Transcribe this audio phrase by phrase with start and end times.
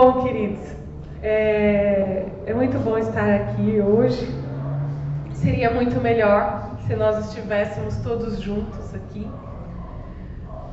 [0.00, 0.64] Bom, queridos,
[1.24, 4.32] é, é muito bom estar aqui hoje.
[5.32, 9.28] Seria muito melhor se nós estivéssemos todos juntos aqui,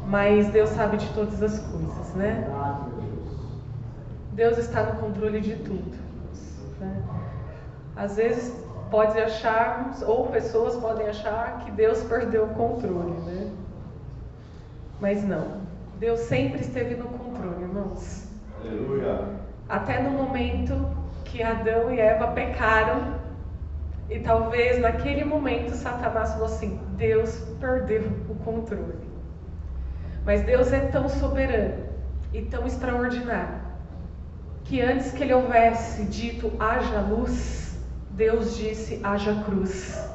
[0.05, 2.47] mas Deus sabe de todas as coisas, né?
[4.33, 5.98] Deus está no controle de tudo.
[6.80, 7.04] Né?
[7.96, 8.55] Às vezes
[8.92, 13.52] pode acharmos, ou pessoas podem achar que Deus perdeu o controle, né?
[15.02, 15.62] Mas não.
[16.00, 18.25] Deus sempre esteve no controle, irmãos.
[18.68, 19.27] Aleluia.
[19.70, 20.89] Até no momento
[21.24, 23.15] que Adão e Eva pecaram,
[24.10, 28.96] e talvez naquele momento Satanás falou assim: Deus perdeu o controle.
[30.25, 31.86] Mas Deus é tão soberano
[32.33, 33.66] e tão extraordinário
[34.64, 37.80] que antes que ele houvesse dito haja luz,
[38.11, 40.09] Deus disse haja cruz.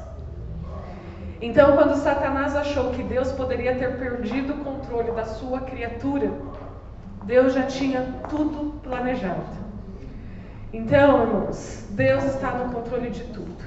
[1.41, 6.31] Então, quando Satanás achou que Deus poderia ter perdido o controle da sua criatura,
[7.23, 9.61] Deus já tinha tudo planejado.
[10.73, 13.63] Então, irmãos, Deus está no controle de tudo.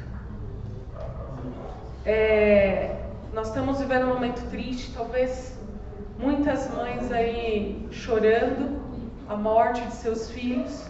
[2.04, 2.96] É,
[3.32, 5.58] nós estamos vivendo um momento triste, talvez
[6.18, 8.80] muitas mães aí chorando
[9.28, 10.88] a morte de seus filhos.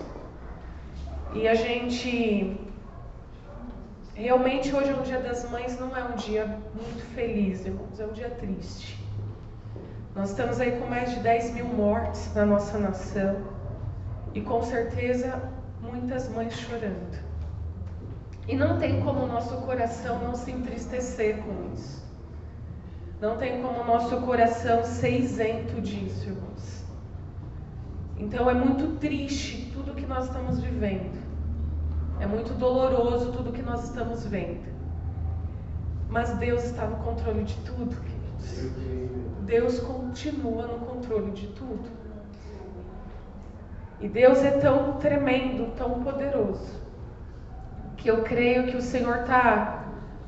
[1.35, 2.57] E a gente
[4.15, 8.07] realmente hoje é um dia das mães, não é um dia muito feliz, irmãos, é
[8.07, 9.04] um dia triste.
[10.15, 13.37] Nós estamos aí com mais de 10 mil mortes na nossa nação
[14.33, 15.43] e com certeza
[15.81, 17.19] muitas mães chorando.
[18.47, 22.05] E não tem como o nosso coração não se entristecer com isso.
[23.21, 26.85] Não tem como o nosso coração ser isento disso, irmãos.
[28.17, 31.19] Então é muito triste tudo que nós estamos vivendo.
[32.21, 34.73] É muito doloroso tudo que nós estamos vendo.
[36.09, 39.24] Mas Deus está no controle de tudo, queridos.
[39.45, 41.89] Deus continua no controle de tudo.
[44.01, 46.81] E Deus é tão tremendo, tão poderoso,
[47.97, 49.85] que eu creio que o Senhor está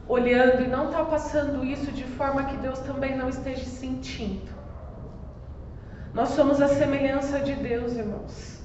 [0.09, 4.55] olhando e não está passando isso de forma que Deus também não esteja sentindo.
[6.15, 8.61] Nós somos a semelhança de Deus, irmãos.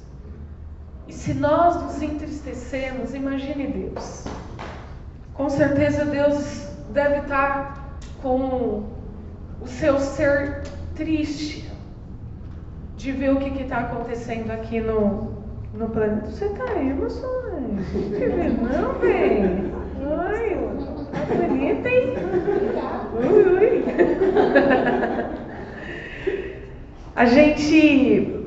[1.07, 4.25] E se nós nos entristecemos, imagine Deus.
[5.33, 9.00] Com certeza Deus deve estar com
[9.61, 10.63] o seu ser
[10.95, 11.69] triste
[12.97, 15.31] de ver o que está acontecendo aqui no,
[15.73, 16.29] no planeta.
[16.29, 17.87] Você está aí, emoções.
[18.61, 19.71] Não, vem.
[20.17, 20.57] Ai,
[21.11, 22.13] tá bonita, hein?
[23.15, 23.83] Ui, ui.
[27.15, 28.41] A gente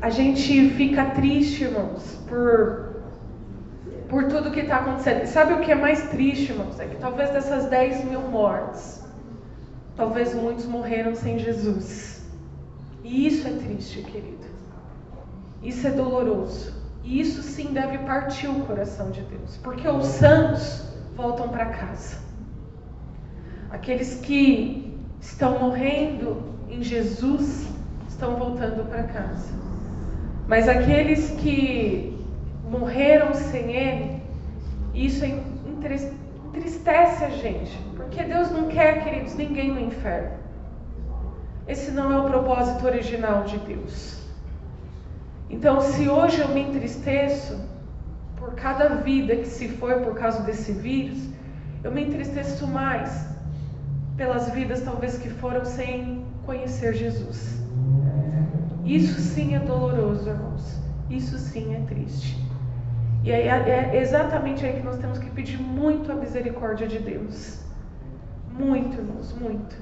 [0.00, 2.96] a gente fica triste, irmãos, por,
[4.08, 5.24] por tudo que está acontecendo.
[5.24, 6.78] Sabe o que é mais triste, irmãos?
[6.78, 9.03] É que talvez dessas 10 mil mortes,
[9.96, 12.24] talvez muitos morreram sem Jesus.
[13.02, 14.44] E isso é triste, querido.
[15.62, 16.74] Isso é doloroso.
[17.02, 19.58] E isso sim deve partir o coração de Deus.
[19.58, 20.84] Porque os santos
[21.14, 22.16] voltam para casa.
[23.70, 27.68] Aqueles que estão morrendo em Jesus
[28.08, 29.52] estão voltando para casa.
[30.46, 32.18] Mas aqueles que
[32.70, 34.22] morreram sem Ele,
[34.94, 37.78] isso entristece a gente.
[38.14, 40.38] Porque Deus não quer, queridos, ninguém no inferno.
[41.66, 44.20] Esse não é o propósito original de Deus.
[45.50, 47.60] Então, se hoje eu me entristeço
[48.36, 51.28] por cada vida que se foi por causa desse vírus,
[51.82, 53.26] eu me entristeço mais
[54.16, 57.60] pelas vidas talvez que foram sem conhecer Jesus.
[58.84, 60.78] Isso sim é doloroso, irmãos.
[61.10, 62.38] Isso sim é triste.
[63.24, 67.63] E é, é exatamente aí que nós temos que pedir muito a misericórdia de Deus.
[68.58, 69.76] Muito, irmãos, muito.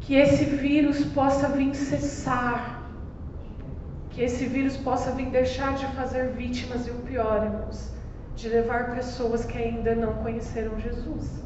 [0.00, 2.82] Que esse vírus possa vir cessar.
[4.10, 7.92] Que esse vírus possa vir deixar de fazer vítimas e o pior, irmãos,
[8.36, 11.42] de levar pessoas que ainda não conheceram Jesus.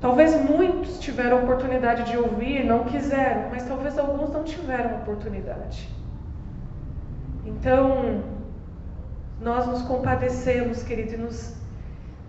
[0.00, 5.90] Talvez muitos tiveram oportunidade de ouvir, não quiseram, mas talvez alguns não tiveram oportunidade.
[7.44, 8.22] Então,
[9.42, 11.54] nós nos compadecemos, querido, e nos,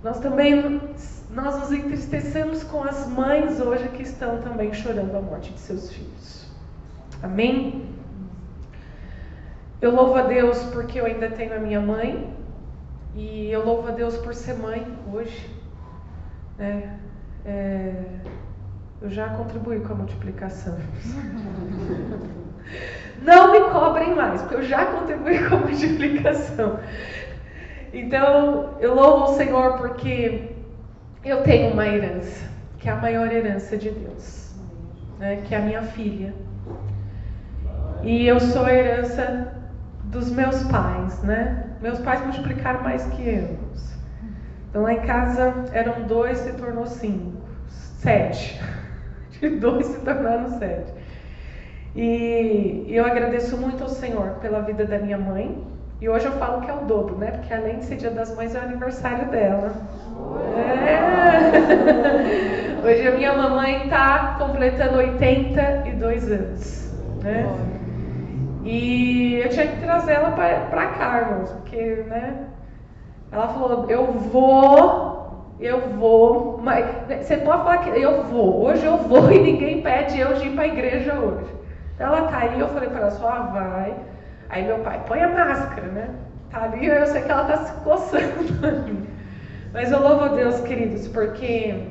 [0.03, 0.81] nós também
[1.30, 5.92] nós nos entristecemos com as mães hoje que estão também chorando a morte de seus
[5.92, 6.48] filhos.
[7.24, 7.86] Amém?
[9.81, 12.36] Eu louvo a Deus porque eu ainda tenho a minha mãe
[13.15, 15.50] e eu louvo a Deus por ser mãe hoje.
[16.57, 16.97] Né?
[17.45, 17.94] É,
[19.01, 20.77] eu já contribuí com a multiplicação.
[23.24, 26.80] Não me cobrem mais, porque eu já contribuí com a multiplicação.
[27.94, 30.52] Então, eu louvo o Senhor porque
[31.24, 32.50] eu tenho uma herança,
[32.80, 34.56] que é a maior herança de Deus,
[35.20, 35.44] né?
[35.46, 36.34] que é a minha filha.
[38.02, 39.54] E eu sou a herança
[40.06, 41.68] dos meus pais, né?
[41.82, 43.60] Meus pais multiplicaram mais que eu.
[44.70, 48.60] Então lá em casa eram dois, se tornou cinco, sete.
[49.40, 50.94] De dois se tornaram sete.
[51.96, 55.70] E eu agradeço muito ao Senhor pela vida da minha mãe.
[56.01, 57.30] E hoje eu falo que é o dobro, né?
[57.30, 59.71] Porque além de ser dia das mães, é o aniversário dela.
[60.88, 60.98] É.
[62.83, 66.92] Hoje a minha mamãe está completando 82 anos.
[67.21, 67.45] Né?
[68.63, 72.47] E eu tinha que trazer ela para cá, irmãos, porque, né?
[73.31, 78.97] Ela falou: Eu vou, eu vou, mas você pode falar que eu vou, hoje eu
[78.97, 81.45] vou e ninguém pede eu de ir para a igreja hoje.
[82.00, 83.94] Ela tá aí, eu falei para ela: Só vai.
[84.51, 86.09] Aí meu pai: Põe a máscara, né?
[86.50, 89.07] Tá ali, eu sei que ela tá se coçando.
[89.74, 91.88] Mas eu louvo a Deus, queridos, porque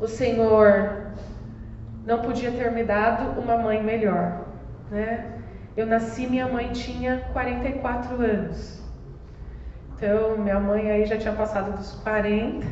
[0.00, 1.08] o Senhor
[2.06, 4.46] não podia ter me dado uma mãe melhor,
[4.88, 5.32] né?
[5.76, 8.80] Eu nasci, minha mãe tinha 44 anos.
[9.96, 12.66] Então, minha mãe aí já tinha passado dos 40.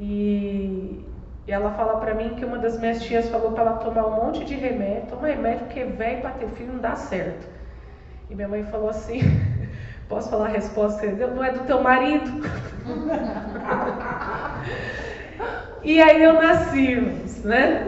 [0.00, 1.04] E,
[1.46, 4.44] ela fala para mim que uma das minhas tias falou para ela tomar um monte
[4.44, 5.08] de remédio.
[5.10, 7.57] Toma remédio porque velho para ter filho não dá certo.
[8.30, 9.20] E minha mãe falou assim:
[10.08, 11.06] Posso falar a resposta?
[11.06, 12.30] Não é do teu marido.
[15.82, 16.96] e aí eu nasci,
[17.44, 17.86] né?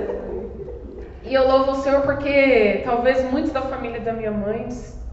[1.23, 4.69] E eu louvo o Senhor porque talvez muitos da família da minha mãe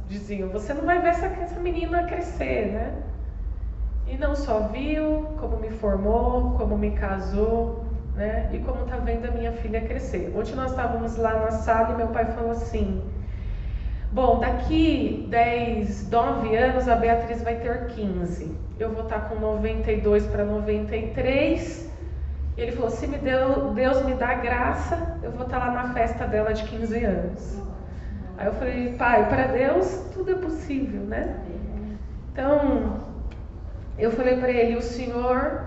[0.07, 2.93] diziam: Você não vai ver essa, essa menina crescer, né?
[4.07, 7.85] E não só viu, como me formou, como me casou,
[8.15, 8.49] né?
[8.53, 10.31] E como está vendo a minha filha crescer.
[10.33, 13.01] Ontem nós estávamos lá na sala e meu pai falou assim:
[14.11, 18.55] Bom, daqui 10, 9 anos a Beatriz vai ter 15.
[18.79, 21.91] Eu vou estar com 92 para 93.
[22.55, 25.93] E ele falou: se me deu, Deus me dá graça, eu vou estar lá na
[25.93, 27.61] festa dela de 15 anos.
[28.37, 31.35] Aí eu falei: pai, para Deus tudo é possível, né?
[32.31, 33.01] Então,
[33.97, 35.65] eu falei para ele: o Senhor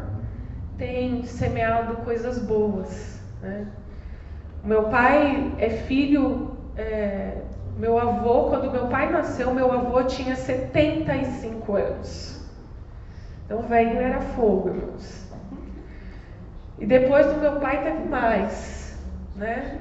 [0.79, 3.21] tem semeado coisas boas.
[3.43, 3.67] Né?
[4.65, 6.57] O meu pai é filho.
[6.77, 7.50] É,
[7.81, 12.47] meu avô, quando meu pai nasceu, meu avô tinha 75 anos.
[13.47, 15.32] Então, velho era fogo, irmãos.
[16.79, 18.99] E depois do meu pai teve mais,
[19.35, 19.81] né?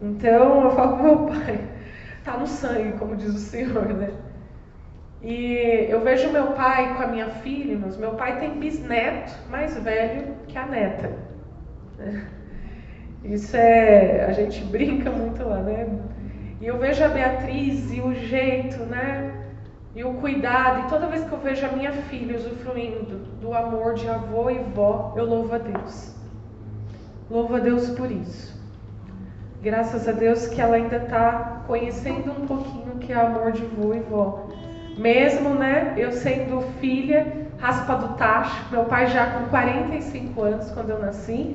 [0.00, 1.60] Então, eu falo meu pai,
[2.24, 4.10] tá no sangue, como diz o Senhor, né?
[5.22, 7.96] E eu vejo meu pai com a minha filha, irmãos.
[7.96, 11.12] Meu pai tem bisneto mais velho que a neta.
[11.98, 12.26] Né?
[13.24, 14.24] Isso é.
[14.24, 15.86] A gente brinca muito lá, né?
[16.60, 19.34] E eu vejo a Beatriz e o jeito, né?
[19.94, 20.86] E o cuidado.
[20.86, 24.58] E toda vez que eu vejo a minha filha usufruindo do amor de avô e
[24.58, 26.14] vó, eu louvo a Deus.
[27.30, 28.56] Louvo a Deus por isso.
[29.62, 33.64] Graças a Deus que ela ainda está conhecendo um pouquinho o que é amor de
[33.64, 34.48] avô e vó.
[34.96, 35.94] Mesmo, né?
[35.98, 41.54] Eu sendo filha, raspa do tacho, meu pai já com 45 anos quando eu nasci.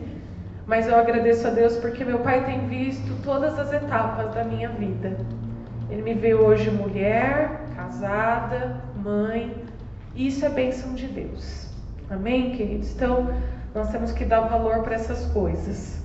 [0.71, 4.69] Mas eu agradeço a Deus porque meu pai tem visto todas as etapas da minha
[4.69, 5.17] vida.
[5.89, 9.53] Ele me vê hoje mulher, casada, mãe.
[10.15, 11.67] E isso é bênção de Deus.
[12.09, 12.95] Amém, queridos?
[12.95, 13.33] Então,
[13.75, 16.01] nós temos que dar valor para essas coisas.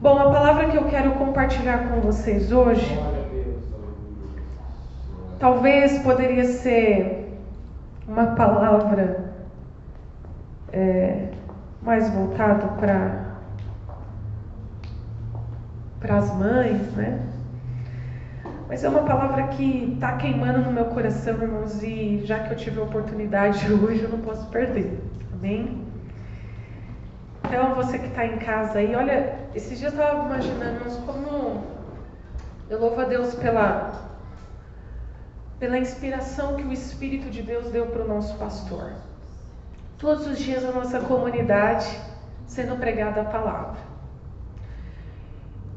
[0.00, 2.96] Bom, a palavra que eu quero compartilhar com vocês hoje,
[5.40, 7.36] talvez poderia ser
[8.06, 9.34] uma palavra
[10.72, 11.30] é,
[11.82, 13.25] mais voltada para
[16.00, 17.20] para as mães, né?
[18.68, 22.56] Mas é uma palavra que está queimando no meu coração, irmãos, e já que eu
[22.56, 25.00] tive a oportunidade hoje, eu não posso perder.
[25.32, 25.86] Amém?
[27.44, 31.64] Então, você que está em casa aí, olha, esses dias eu estava imaginando, irmãos, como
[32.68, 34.10] eu louvo a Deus pela,
[35.60, 38.94] pela inspiração que o Espírito de Deus deu para o nosso pastor.
[39.96, 41.86] Todos os dias a nossa comunidade
[42.46, 43.85] sendo pregada a palavra.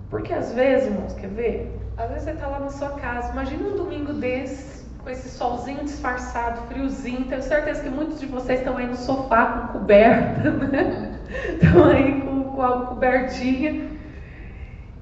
[0.10, 1.80] Porque às vezes, irmãos, quer ver?
[1.98, 5.84] Às vezes você está lá na sua casa, imagina um domingo desse, com esse solzinho
[5.84, 7.26] disfarçado, friozinho.
[7.26, 11.20] Tenho certeza que muitos de vocês estão aí no sofá com coberta, né?
[11.62, 13.90] Estão aí com, com a cobertinha.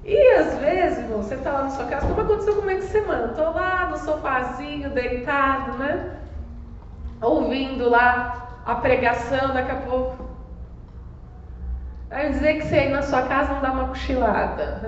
[0.04, 3.28] E às vezes, irmão, você está lá na sua casa, como aconteceu comigo essa semana?
[3.28, 6.18] Estou lá no sofazinho, deitado, né?
[7.22, 10.27] Ouvindo lá a pregação, daqui a pouco
[12.10, 14.82] Vai dizer que você aí na sua casa não dá uma cochilada.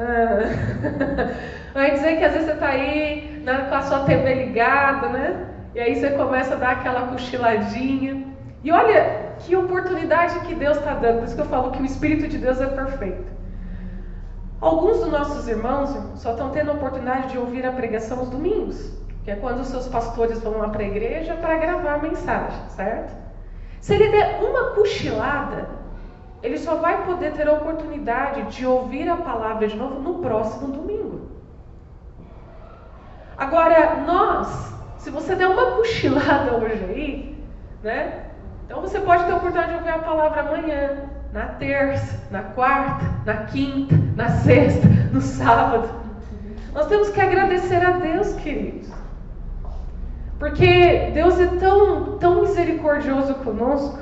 [1.73, 5.47] Vai dizer que às vezes você está aí né, com a sua TV ligada, né?
[5.75, 8.25] E aí você começa a dar aquela cochiladinha.
[8.63, 11.19] E olha que oportunidade que Deus está dando.
[11.19, 13.39] Por isso que eu falo que o Espírito de Deus é perfeito.
[14.61, 18.93] Alguns dos nossos irmãos só estão tendo a oportunidade de ouvir a pregação os domingos,
[19.23, 22.59] que é quando os seus pastores vão lá para a igreja para gravar a mensagem,
[22.69, 23.13] certo?
[23.79, 25.78] Se ele der uma cochilada,
[26.41, 30.67] ele só vai poder ter a oportunidade de ouvir a palavra de novo no próximo
[30.67, 31.29] domingo.
[33.37, 37.45] Agora, nós, se você der uma cochilada hoje aí,
[37.83, 38.25] né?
[38.65, 43.05] Então você pode ter a oportunidade de ouvir a palavra amanhã, na terça, na quarta,
[43.25, 45.89] na quinta, na sexta, no sábado.
[46.73, 48.89] Nós temos que agradecer a Deus, queridos.
[50.37, 53.99] Porque Deus é tão, tão misericordioso conosco,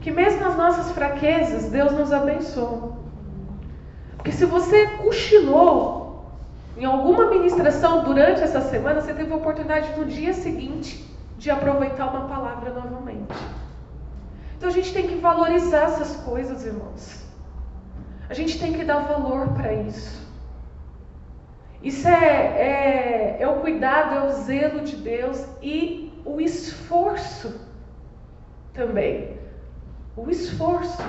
[0.00, 2.98] que mesmo nas nossas fraquezas, Deus nos abençoa.
[4.16, 6.24] Porque se você cochilou
[6.76, 12.06] em alguma ministração durante essa semana, você teve a oportunidade no dia seguinte de aproveitar
[12.06, 13.34] uma palavra novamente.
[14.56, 17.24] Então a gente tem que valorizar essas coisas, irmãos.
[18.28, 20.20] A gente tem que dar valor para isso.
[21.82, 27.58] Isso é, é, é, o cuidado, é o zelo de Deus e o esforço
[28.74, 29.39] também.
[30.16, 31.02] O esforço.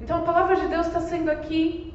[0.00, 1.94] Então a palavra de Deus está sendo aqui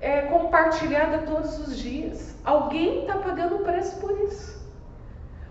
[0.00, 2.34] é, compartilhada todos os dias.
[2.44, 4.60] Alguém está pagando o preço por isso.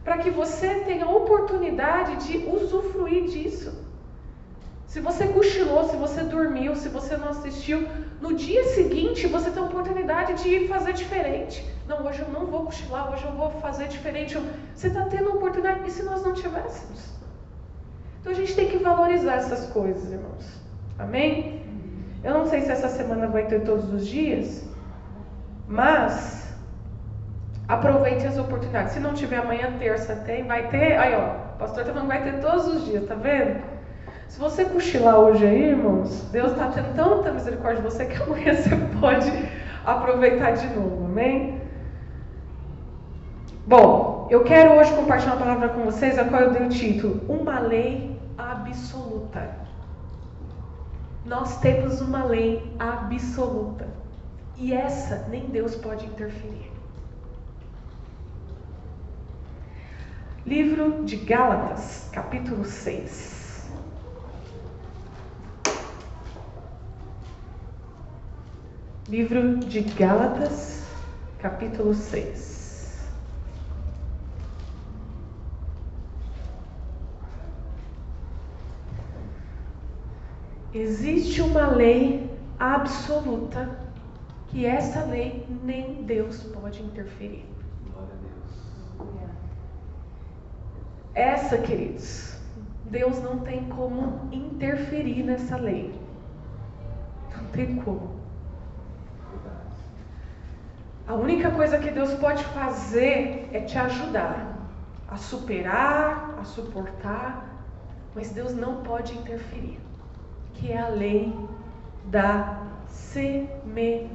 [0.03, 3.89] Para que você tenha a oportunidade de usufruir disso.
[4.87, 7.87] Se você cochilou, se você dormiu, se você não assistiu,
[8.19, 11.65] no dia seguinte você tem a oportunidade de fazer diferente.
[11.87, 14.37] Não, hoje eu não vou cochilar, hoje eu vou fazer diferente.
[14.75, 17.20] Você está tendo a oportunidade, e se nós não tivéssemos?
[18.21, 20.61] Então a gente tem que valorizar essas coisas, irmãos.
[20.97, 21.65] Amém?
[22.23, 24.63] Eu não sei se essa semana vai ter todos os dias,
[25.67, 26.55] mas
[27.67, 28.93] aproveite as oportunidades.
[28.93, 30.97] Se não tiver amanhã, terça tem, vai ter.
[30.97, 33.59] Aí, ó, o pastor está falando que vai ter todos os dias, tá vendo?
[34.27, 38.53] Se você cochilar hoje aí, irmãos, Deus está tendo tanta misericórdia de você que amanhã
[38.53, 39.31] você pode
[39.83, 41.59] aproveitar de novo, amém?
[43.65, 47.21] Bom, eu quero hoje compartilhar uma palavra com vocês, a qual eu dei o título:
[47.27, 48.10] Uma lei
[48.41, 49.55] absoluta.
[51.25, 53.87] Nós temos uma lei absoluta.
[54.57, 56.71] E essa nem Deus pode interferir.
[60.45, 63.69] Livro de Gálatas, capítulo 6.
[69.07, 70.83] Livro de Gálatas,
[71.39, 72.60] capítulo 6.
[80.73, 83.77] Existe uma lei absoluta
[84.47, 87.45] que essa lei nem Deus pode interferir.
[91.13, 92.37] Essa, queridos,
[92.85, 95.93] Deus não tem como interferir nessa lei.
[97.35, 98.21] Não tem como.
[101.07, 104.57] A única coisa que Deus pode fazer é te ajudar
[105.09, 107.65] a superar, a suportar,
[108.15, 109.77] mas Deus não pode interferir,
[110.53, 111.33] que é a lei
[112.05, 114.11] da semeadura.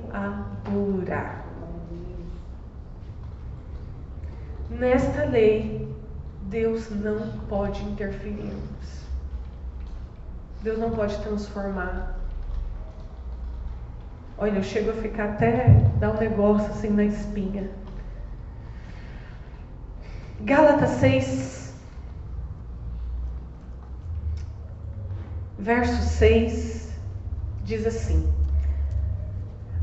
[4.70, 5.88] Nesta lei,
[6.42, 8.52] Deus não pode interferir.
[10.62, 12.16] Deus não pode transformar
[14.38, 17.70] Olha, eu chego a ficar até dar um negócio assim na espinha.
[20.42, 21.55] Gálatas 6,
[25.66, 26.96] verso 6,
[27.64, 28.32] diz assim: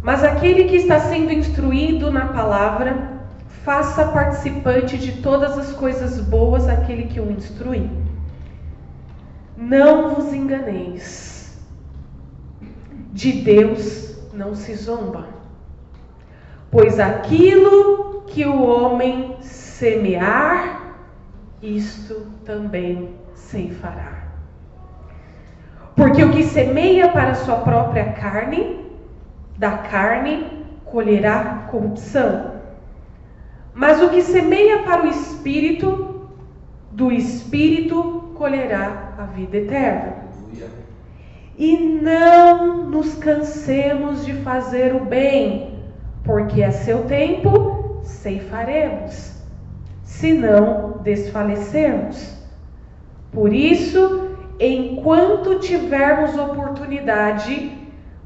[0.01, 3.19] Mas aquele que está sendo instruído na palavra,
[3.65, 7.89] faça participante de todas as coisas boas aquele que o instrui.
[9.57, 11.61] Não vos enganeis.
[13.11, 15.27] De Deus não se zomba.
[16.71, 20.95] Pois aquilo que o homem semear,
[21.61, 24.22] isto também ceifará.
[25.95, 28.79] Porque o que semeia para a sua própria carne,
[29.57, 30.47] da carne
[30.85, 32.53] colherá corrupção.
[33.73, 36.29] Mas o que semeia para o espírito,
[36.91, 40.23] do espírito colherá a vida eterna.
[41.57, 45.79] E não nos cansemos de fazer o bem,
[46.23, 49.33] porque a seu tempo ceifaremos,
[50.03, 52.35] se não desfalecermos.
[53.31, 54.22] Por isso,
[54.59, 57.77] enquanto tivermos oportunidade,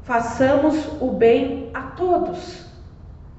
[0.02, 2.66] façamos o bem a todos,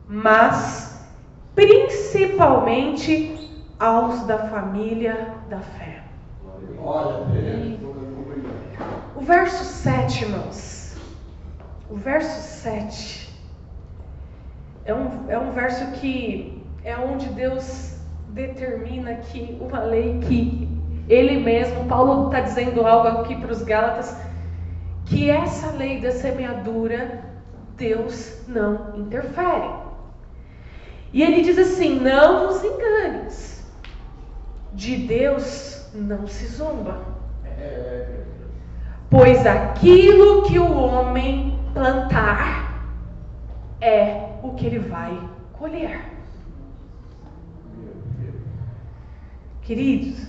[0.07, 1.07] mas
[1.55, 6.03] principalmente aos da família da fé.
[9.15, 10.95] O verso 7, irmãos.
[11.89, 13.29] O verso 7
[14.85, 17.97] é um, é um verso que é onde Deus
[18.29, 20.78] determina que uma lei que
[21.09, 24.15] ele mesmo, Paulo está dizendo algo aqui para os Gálatas,
[25.05, 27.25] que essa lei da semeadura,
[27.75, 29.71] Deus não interfere.
[31.11, 33.65] E ele diz assim: não vos enganes,
[34.73, 36.99] de Deus não se zomba.
[39.09, 42.85] Pois aquilo que o homem plantar
[43.81, 45.19] é o que ele vai
[45.53, 46.05] colher.
[49.63, 50.28] Queridos,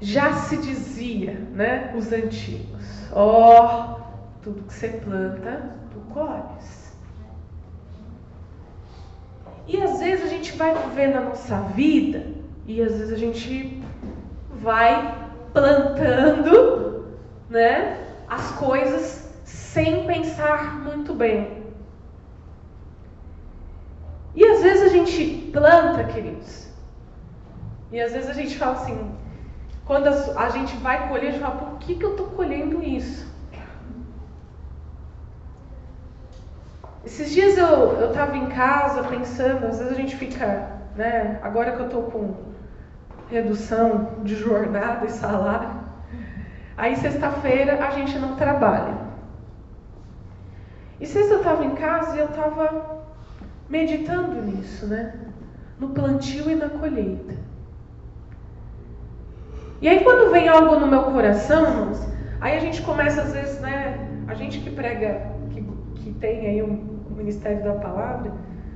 [0.00, 4.00] já se dizia, né, os antigos, ó, oh,
[4.42, 6.96] tudo que você planta, tu colhes.
[9.66, 12.26] E às vezes a gente vai viver na nossa vida
[12.66, 13.82] e às vezes a gente
[14.52, 17.06] vai plantando,
[17.50, 21.58] né, as coisas sem pensar muito bem.
[24.34, 26.68] E às vezes a gente planta, queridos,
[27.90, 29.17] e às vezes a gente fala assim,
[29.88, 33.26] quando a gente vai colher, a gente fala, por que, que eu estou colhendo isso?
[37.02, 41.40] Esses dias eu estava em casa pensando, às vezes a gente fica, né?
[41.42, 42.34] Agora que eu estou com
[43.30, 45.70] redução de jornada e salário,
[46.76, 48.94] aí sexta-feira a gente não trabalha.
[51.00, 53.06] E sexta eu estava em casa e eu estava
[53.70, 55.14] meditando nisso, né?
[55.78, 57.47] No plantio e na colheita.
[59.80, 61.92] E aí quando vem algo no meu coração,
[62.40, 64.08] aí a gente começa às vezes, né?
[64.26, 65.62] A gente que prega, que,
[66.02, 68.32] que tem aí um, um ministério da palavra,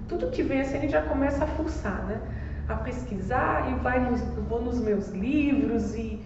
[0.08, 2.20] tudo que vem assim a gente já começa a fuçar, né?
[2.68, 6.20] A pesquisar e vai nos, vou nos meus livros e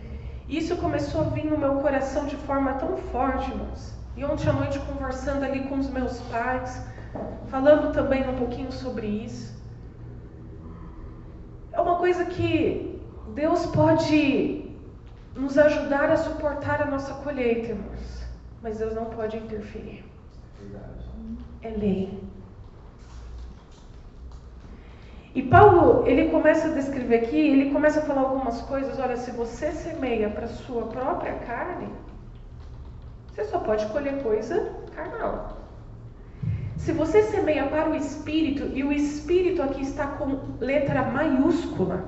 [0.47, 3.95] isso começou a vir no meu coração de forma tão forte, irmãos.
[4.15, 6.87] E ontem à noite conversando ali com os meus pais,
[7.49, 9.57] falando também um pouquinho sobre isso.
[11.73, 13.01] É uma coisa que
[13.35, 14.66] Deus pode
[15.37, 18.25] nos ajudar a suportar a nossa colheita, irmãos.
[18.63, 20.05] Mas Deus não pode interferir.
[21.63, 22.19] É lei.
[25.35, 28.99] E Paulo, ele começa a descrever aqui, ele começa a falar algumas coisas.
[28.99, 31.89] Olha, se você semeia para sua própria carne,
[33.29, 35.59] você só pode colher coisa carnal.
[36.79, 42.05] Se você semeia para o espírito, e o espírito aqui está com letra maiúscula,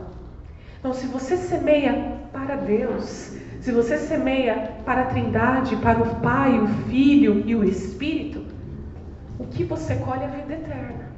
[0.89, 6.59] então, se você semeia para Deus, se você semeia para a Trindade, para o Pai,
[6.59, 8.43] o Filho e o Espírito,
[9.39, 11.11] o que você colhe é a vida eterna.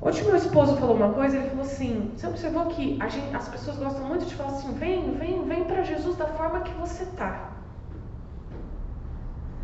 [0.00, 3.76] Ontem meu esposo falou uma coisa, ele falou assim, você observou que gente, as pessoas
[3.76, 7.50] gostam muito de falar assim, vem, vem, vem para Jesus da forma que você está.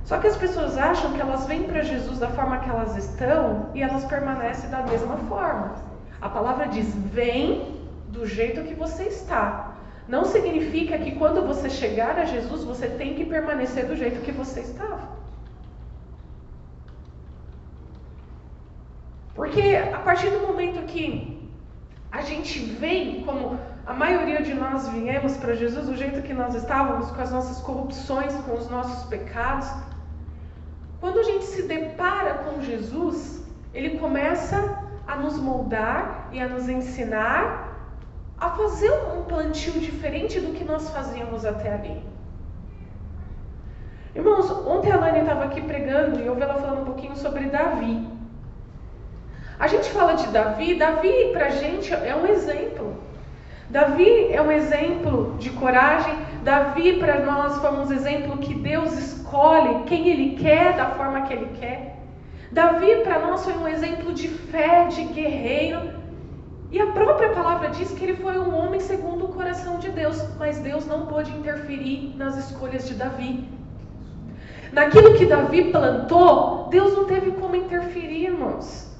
[0.02, 3.68] Só que as pessoas acham que elas vêm para Jesus da forma que elas estão
[3.74, 5.91] e elas permanecem da mesma forma.
[6.22, 9.74] A palavra diz: vem do jeito que você está.
[10.06, 14.32] Não significa que quando você chegar a Jesus, você tem que permanecer do jeito que
[14.32, 15.00] você estava.
[19.34, 21.04] Porque a partir do momento que
[22.10, 26.54] a gente vem, como a maioria de nós viemos para Jesus, do jeito que nós
[26.54, 29.68] estávamos, com as nossas corrupções, com os nossos pecados,
[31.00, 36.68] quando a gente se depara com Jesus, ele começa a nos moldar e a nos
[36.68, 37.72] ensinar
[38.38, 42.02] a fazer um plantio diferente do que nós fazíamos até ali.
[44.14, 47.44] Irmãos, ontem a Lani estava aqui pregando e eu ouvi ela falando um pouquinho sobre
[47.44, 48.06] Davi.
[49.58, 53.00] A gente fala de Davi, Davi para a gente é um exemplo.
[53.70, 56.14] Davi é um exemplo de coragem.
[56.42, 61.32] Davi para nós foi um exemplo que Deus escolhe quem Ele quer da forma que
[61.32, 62.01] Ele quer.
[62.52, 66.02] Davi para nós foi um exemplo de fé, de guerreiro.
[66.70, 70.22] E a própria palavra diz que ele foi um homem segundo o coração de Deus,
[70.38, 73.48] mas Deus não pôde interferir nas escolhas de Davi.
[74.70, 78.90] Naquilo que Davi plantou, Deus não teve como interferir, irmãos.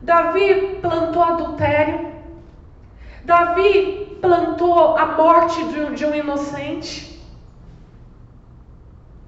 [0.00, 2.12] Davi plantou adultério.
[3.24, 7.22] Davi plantou a morte de um, de um inocente.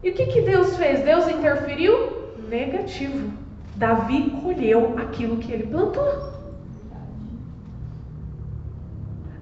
[0.03, 1.01] E o que, que Deus fez?
[1.05, 2.20] Deus interferiu?
[2.51, 3.33] Negativo.
[3.77, 6.31] Davi colheu aquilo que ele plantou.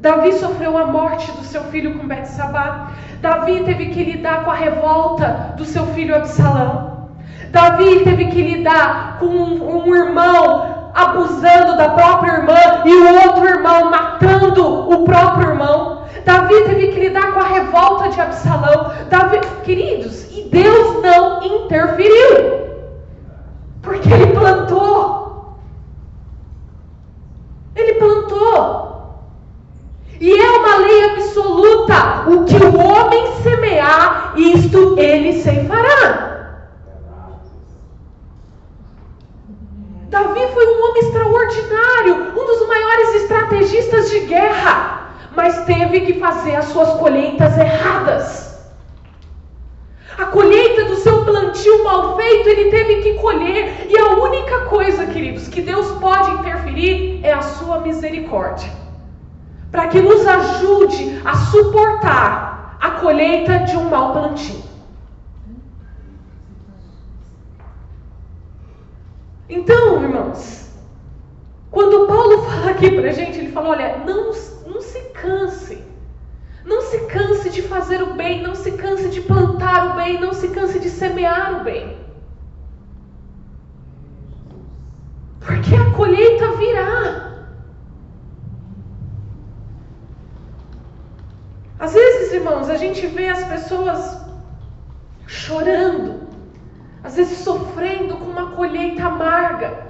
[0.01, 2.93] Davi sofreu a morte do seu filho com Betsabá.
[3.21, 7.09] Davi teve que lidar com a revolta do seu filho Absalão.
[7.51, 13.47] Davi teve que lidar com um, um irmão abusando da própria irmã e o outro
[13.47, 16.05] irmão matando o próprio irmão.
[16.25, 18.93] Davi teve que lidar com a revolta de Absalão.
[19.09, 22.68] Davi, queridos, e Deus não interferiu.
[23.89, 25.57] Porque ele plantou.
[27.75, 29.25] Ele plantou.
[30.21, 36.27] E é uma lei absoluta: o que o homem semear, isto ele ceifará.
[40.11, 46.57] Davi foi um homem extraordinário, um dos maiores estrategistas de guerra, mas teve que fazer
[46.57, 48.48] as suas colheitas erradas.
[50.19, 53.87] A colheita do seu plantio mal feito, ele teve que colher.
[53.89, 58.69] E a única coisa, queridos, que Deus pode interferir é a sua misericórdia.
[59.71, 64.61] Para que nos ajude a suportar a colheita de um mau plantio.
[69.49, 70.69] Então, irmãos,
[71.71, 74.33] quando Paulo fala aqui para a gente, ele fala: olha, não,
[74.67, 75.81] não se canse.
[76.69, 80.35] Não se canse de fazer o bem, não se canse de plantar o bem, não
[80.35, 81.97] se canse de semear o bem.
[85.41, 87.47] Porque a colheita virá.
[91.79, 94.21] Às vezes, irmãos, a gente vê as pessoas
[95.27, 96.29] chorando,
[97.03, 99.87] às vezes sofrendo com uma colheita amarga.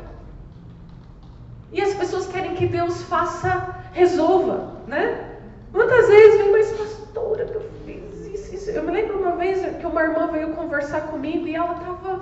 [1.72, 5.37] E as pessoas querem que Deus faça, resolva, né?
[5.72, 8.70] Muitas vezes vem, mas pastora, que eu fiz isso, isso.
[8.70, 12.20] Eu me lembro uma vez que uma irmã veio conversar comigo e ela estava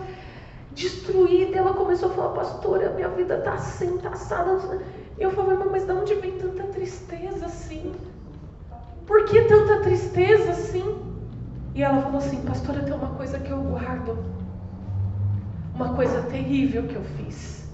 [0.72, 1.58] destruída.
[1.58, 4.80] Ela começou a falar, pastora, minha vida está assim, está assada.
[5.18, 7.92] Eu falei, mas de onde vem tanta tristeza assim?
[9.06, 11.00] Por que tanta tristeza assim?
[11.74, 14.16] E ela falou assim, pastora, tem uma coisa que eu guardo
[15.76, 17.70] uma coisa terrível que eu fiz.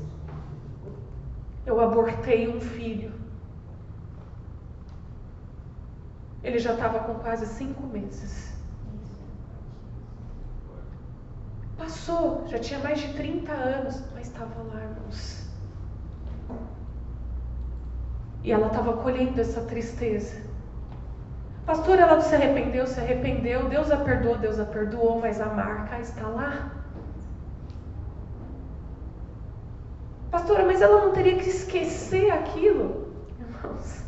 [1.65, 3.13] Eu abortei um filho.
[6.43, 8.53] Ele já estava com quase cinco meses.
[11.77, 15.49] Passou, já tinha mais de 30 anos, mas estava lá, irmãos.
[18.45, 20.43] E ela estava colhendo essa tristeza.
[21.65, 26.01] Pastor, ela se arrependeu, se arrependeu, Deus a perdoou, Deus a perdoou, mas a marca
[26.01, 26.73] está lá.
[30.31, 33.13] Pastora, mas ela não teria que esquecer aquilo?
[33.39, 34.03] Irmãos.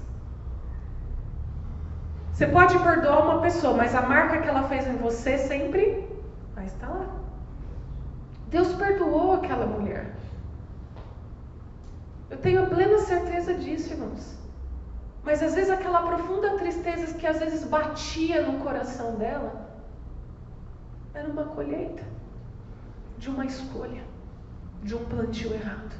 [2.34, 6.04] Você pode perdoar uma pessoa, mas a marca que ela fez em você sempre
[6.52, 7.06] vai estar lá.
[8.48, 10.16] Deus perdoou aquela mulher.
[12.28, 14.36] Eu tenho plena certeza disso, irmãos.
[15.22, 19.70] Mas às vezes aquela profunda tristeza que às vezes batia no coração dela
[21.14, 22.02] era uma colheita
[23.16, 24.02] de uma escolha,
[24.82, 25.94] de um plantio errado.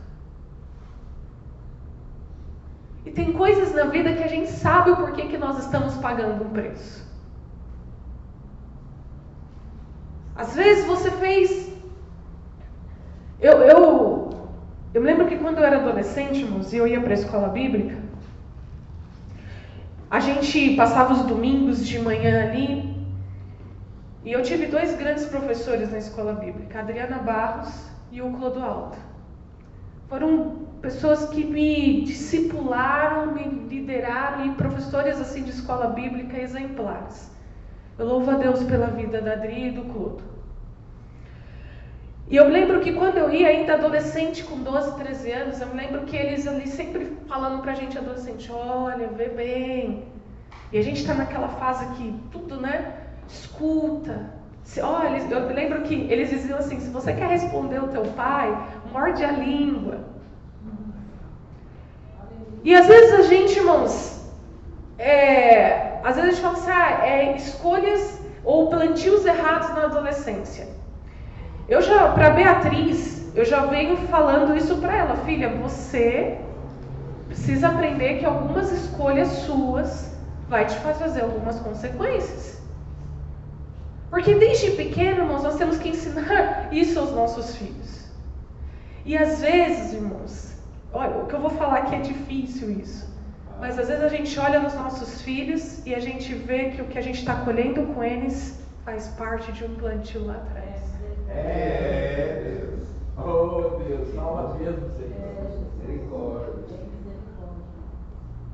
[3.04, 6.44] E tem coisas na vida que a gente sabe o porquê que nós estamos pagando
[6.44, 7.04] um preço.
[10.34, 11.72] Às vezes você fez.
[13.38, 14.48] Eu, eu,
[14.94, 17.48] eu me lembro que quando eu era adolescente, irmãos, e eu ia para a escola
[17.48, 17.98] bíblica,
[20.10, 22.94] a gente passava os domingos de manhã ali.
[24.24, 28.96] E eu tive dois grandes professores na escola bíblica, Adriana Barros e o Clodoaldo.
[30.08, 37.32] Foram pessoas que me discipularam, me lideraram e professores assim de escola bíblica exemplares.
[37.98, 40.34] Eu louvo a Deus pela vida da Adri e do Clodo.
[42.28, 45.74] E eu lembro que quando eu ia ainda adolescente, com 12, 13 anos, eu me
[45.74, 50.04] lembro que eles ali sempre falando pra gente adolescente, olha, vê bem.
[50.72, 52.94] E a gente está naquela fase que tudo, né?
[53.28, 54.32] Escuta.
[54.64, 58.73] Se, olha, eu lembro que eles diziam assim, se você quer responder o teu pai,
[58.94, 59.98] morde a língua.
[62.62, 64.24] E às vezes a gente, irmãos,
[64.98, 70.68] é, às vezes a gente fala assim, ah, é escolhas ou plantios errados na adolescência.
[71.68, 76.38] Eu já, para Beatriz, eu já venho falando isso para ela, filha, você
[77.26, 80.16] precisa aprender que algumas escolhas suas
[80.48, 82.62] vai te fazer algumas consequências.
[84.08, 88.03] Porque desde pequeno, irmãos, nós temos que ensinar isso aos nossos filhos.
[89.04, 90.54] E às vezes, irmãos,
[90.92, 93.12] olha, o que eu vou falar aqui é difícil isso.
[93.60, 96.86] Mas às vezes a gente olha nos nossos filhos e a gente vê que o
[96.86, 100.80] que a gente está colhendo com eles faz parte de um plantio lá atrás.
[101.28, 102.88] É, Deus.
[103.18, 105.14] Oh, Deus, salva mesmo, Senhor.
[105.80, 106.78] Misericórdia.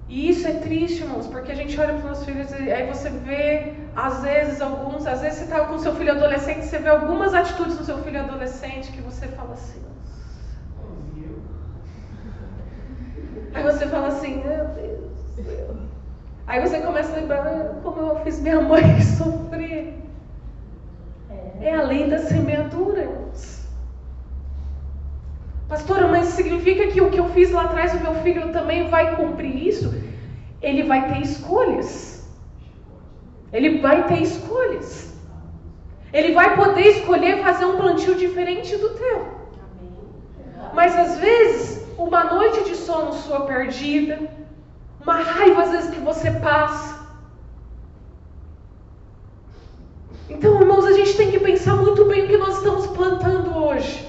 [0.09, 2.87] E isso é triste, irmãos, porque a gente olha para os nossos filhos e aí
[2.93, 6.89] você vê, às vezes, alguns, às vezes você está com seu filho adolescente, você vê
[6.89, 9.80] algumas atitudes no seu filho adolescente que você fala assim,
[13.53, 15.71] Aí você fala assim, meu Deus.
[16.47, 19.95] Aí você começa a lembrar como eu fiz minha mãe sofrer.
[21.31, 23.09] É, é além das semeadura.
[25.69, 29.15] Pastora, mas significa que o que eu fiz lá atrás, o meu filho também vai
[29.15, 29.95] cumprir isso?
[30.61, 32.29] Ele vai ter escolhas.
[33.53, 35.17] Ele vai ter escolhas.
[36.13, 39.27] Ele vai poder escolher fazer um plantio diferente do teu.
[40.75, 44.19] Mas às vezes uma noite de sono sua perdida,
[45.01, 47.01] uma raiva às vezes que você passa,
[50.31, 54.07] Então, irmãos, a gente tem que pensar muito bem o que nós estamos plantando hoje.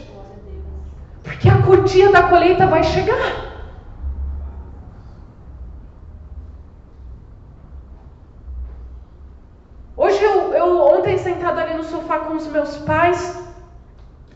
[1.24, 3.52] Porque a dia da colheita vai chegar.
[9.98, 13.44] Hoje eu, eu ontem sentado ali no sofá com os meus pais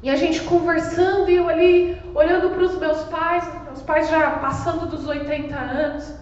[0.06, 4.34] e a gente conversando e eu ali olhando para os meus pais, meus pais já
[4.34, 6.14] passando dos 80 anos.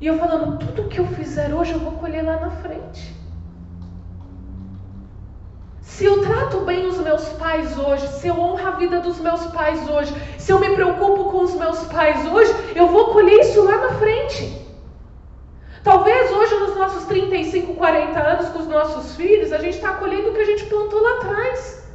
[0.00, 3.14] E eu falando, tudo que eu fizer hoje eu vou colher lá na frente.
[5.80, 9.46] Se eu trato bem os meus pais hoje, se eu honro a vida dos meus
[9.46, 13.62] pais hoje, se eu me preocupo com os meus pais hoje, eu vou colher isso
[13.62, 14.66] lá na frente.
[15.84, 20.30] Talvez hoje, nos nossos 35, 40 anos com os nossos filhos, a gente está colhendo
[20.30, 21.85] o que a gente plantou lá atrás.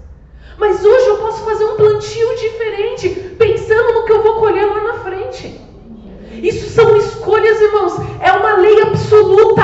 [0.61, 4.81] Mas hoje eu posso fazer um plantio diferente, pensando no que eu vou colher lá
[4.81, 5.59] na frente.
[6.31, 7.93] Isso são escolhas, irmãos.
[8.21, 9.63] É uma lei absoluta.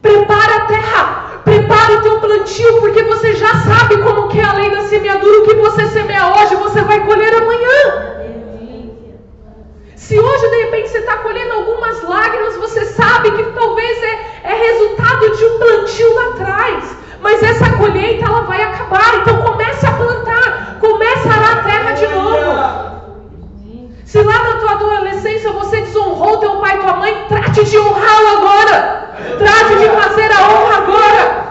[0.00, 4.52] Prepara a terra Prepare o teu plantio, porque você já sabe como que é a
[4.52, 5.40] lei da semeadura.
[5.40, 8.18] O que você semeia hoje, você vai colher amanhã.
[9.96, 14.54] Se hoje, de repente, você está colhendo algumas lágrimas, você sabe que talvez é, é
[14.54, 16.97] resultado de um plantio lá atrás.
[17.20, 19.16] Mas essa colheita, ela vai acabar.
[19.16, 20.78] Então comece a plantar.
[20.80, 22.98] Comece a arar a terra de novo.
[24.04, 28.28] Se lá na tua adolescência você desonrou teu pai e tua mãe, trate de honrá-lo
[28.38, 29.10] agora.
[29.38, 31.48] Trate de fazer a honra agora.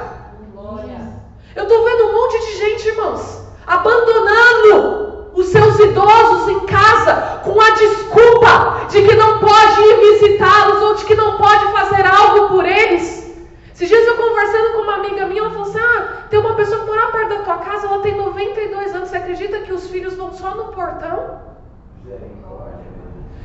[1.56, 7.62] Eu estou vendo um monte de gente, irmãos, abandonando os seus idosos em casa com
[7.62, 12.50] a desculpa de que não pode ir visitá-los ou de que não pode fazer algo
[12.50, 13.27] por eles.
[13.78, 16.80] Esses dias eu conversando com uma amiga minha, ela falou assim: Ah, tem uma pessoa
[16.80, 19.10] que mora perto da tua casa, ela tem 92 anos.
[19.10, 21.42] Você acredita que os filhos vão só no portão?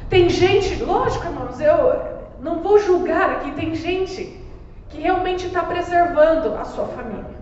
[0.08, 2.00] Tem gente, lógico, irmãos, eu,
[2.40, 4.42] não vou julgar aqui, tem gente
[4.88, 7.36] que realmente está preservando a sua família.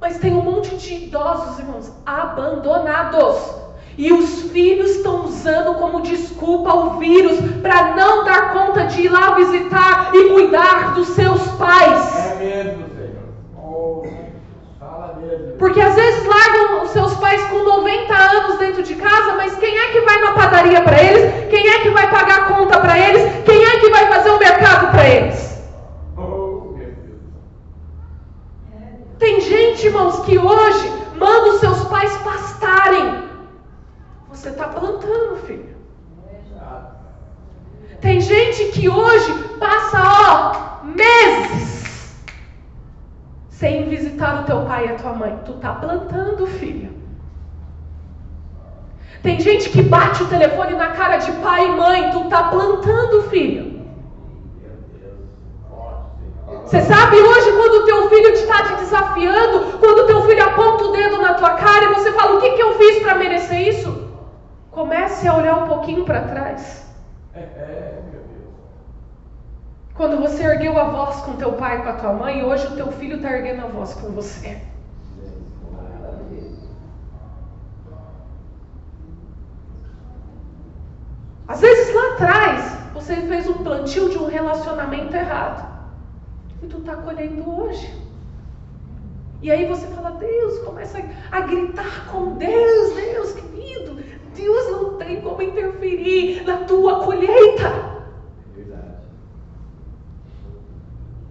[0.00, 3.54] Mas tem um monte de idosos, irmãos, abandonados.
[3.98, 9.08] E os filhos estão usando como desculpa o vírus para não dar conta de ir
[9.08, 12.16] lá visitar e cuidar dos seus pais.
[12.16, 13.62] É mesmo, Senhor.
[13.62, 14.02] Oh,
[14.80, 15.56] fala mesmo.
[15.58, 19.78] Porque às vezes largam os seus pais com 90 anos dentro de casa, mas quem
[19.78, 21.50] é que vai na padaria para eles?
[21.50, 23.44] Quem é que vai pagar a conta para eles?
[23.44, 25.52] Quem é que vai fazer o mercado para eles?
[29.18, 33.21] Tem gente, irmãos, que hoje manda os seus pais pastarem.
[34.42, 35.76] Você está plantando, filho.
[38.00, 42.16] Tem gente que hoje passa, ó, meses
[43.50, 45.38] sem visitar o teu pai e a tua mãe.
[45.44, 46.92] Tu está plantando, filho.
[49.22, 52.10] Tem gente que bate o telefone na cara de pai e mãe.
[52.10, 53.80] Tu está plantando, filho.
[56.64, 60.82] Você sabe hoje quando o teu filho está te desafiando, quando o teu filho aponta
[60.82, 63.68] o dedo na tua cara e você fala: O que, que eu fiz para merecer
[63.68, 64.01] isso?
[64.72, 66.86] Comece a olhar um pouquinho para trás.
[69.94, 72.76] Quando você ergueu a voz com teu pai e com a tua mãe, hoje o
[72.76, 74.58] teu filho está erguendo a voz com você.
[81.46, 85.70] Às vezes lá atrás você fez um plantio de um relacionamento errado
[86.62, 87.92] e tu está colhendo hoje.
[89.42, 93.91] E aí você fala, Deus, começa a gritar com Deus, Deus querido,
[94.34, 97.92] Deus não tem como interferir na tua colheita.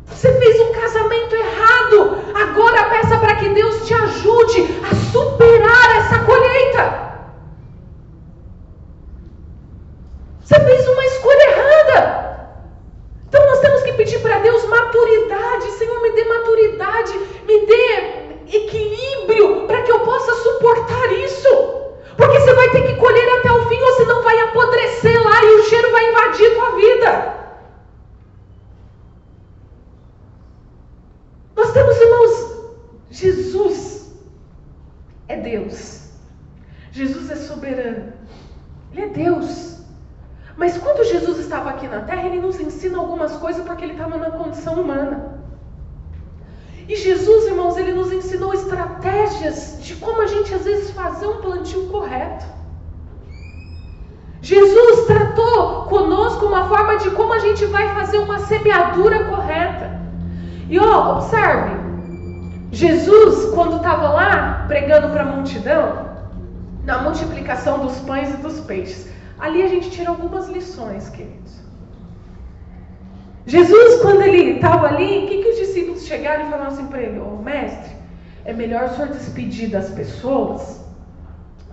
[0.06, 2.18] Você fez um casamento errado.
[2.36, 7.12] Agora peça para que Deus te ajude a superar essa colheita.
[10.42, 12.52] Você fez uma escolha errada.
[13.28, 15.72] Então nós temos que pedir para Deus maturidade.
[15.72, 17.14] Senhor, me dê maturidade,
[17.48, 21.48] me dê equilíbrio para que eu possa suportar isso.
[22.18, 25.56] Porque você vai ter que colher até o fim, ou senão vai apodrecer lá e
[25.56, 27.42] o cheiro vai invadir tua vida.
[31.56, 32.56] Nós temos, irmãos,
[33.10, 34.14] Jesus
[35.28, 36.10] é Deus.
[36.92, 38.14] Jesus é soberano.
[38.92, 39.78] Ele é Deus.
[40.58, 44.18] Mas quando Jesus estava aqui na terra, ele nos ensina algumas coisas porque ele estava
[44.18, 45.40] na condição humana.
[46.88, 51.42] E Jesus, irmãos, ele nos ensinou estratégias de como a gente às vezes fazer um
[51.42, 52.46] plantio correto.
[54.42, 60.02] Jesus tratou conosco uma forma de como a gente vai fazer uma semeadura correta.
[60.68, 61.76] E ó, observe,
[62.72, 66.10] Jesus, quando estava lá pregando para a multidão,
[66.84, 71.62] na multiplicação dos pães e dos peixes, ali a gente tira algumas lições, queridos.
[73.46, 77.02] Jesus, quando ele estava ali, o que, que os discípulos chegaram e falaram assim para
[77.02, 77.92] ele: oh, mestre,
[78.46, 80.82] é melhor o senhor despedir das pessoas,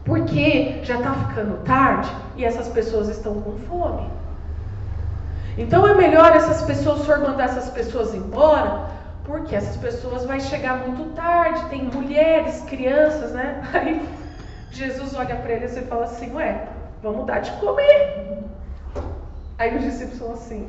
[0.05, 4.09] porque já está ficando tarde e essas pessoas estão com fome.
[5.57, 8.87] Então é melhor essas pessoas, o senhor mandar essas pessoas embora,
[9.25, 13.63] porque essas pessoas vão chegar muito tarde, tem mulheres, crianças, né?
[13.75, 14.09] Aí
[14.71, 16.69] Jesus olha para eles e fala assim: Ué,
[17.03, 18.45] vamos dar de comer.
[19.59, 20.69] Aí os discípulos falam assim: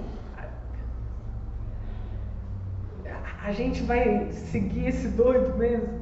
[3.46, 6.00] A gente vai seguir esse doido mesmo?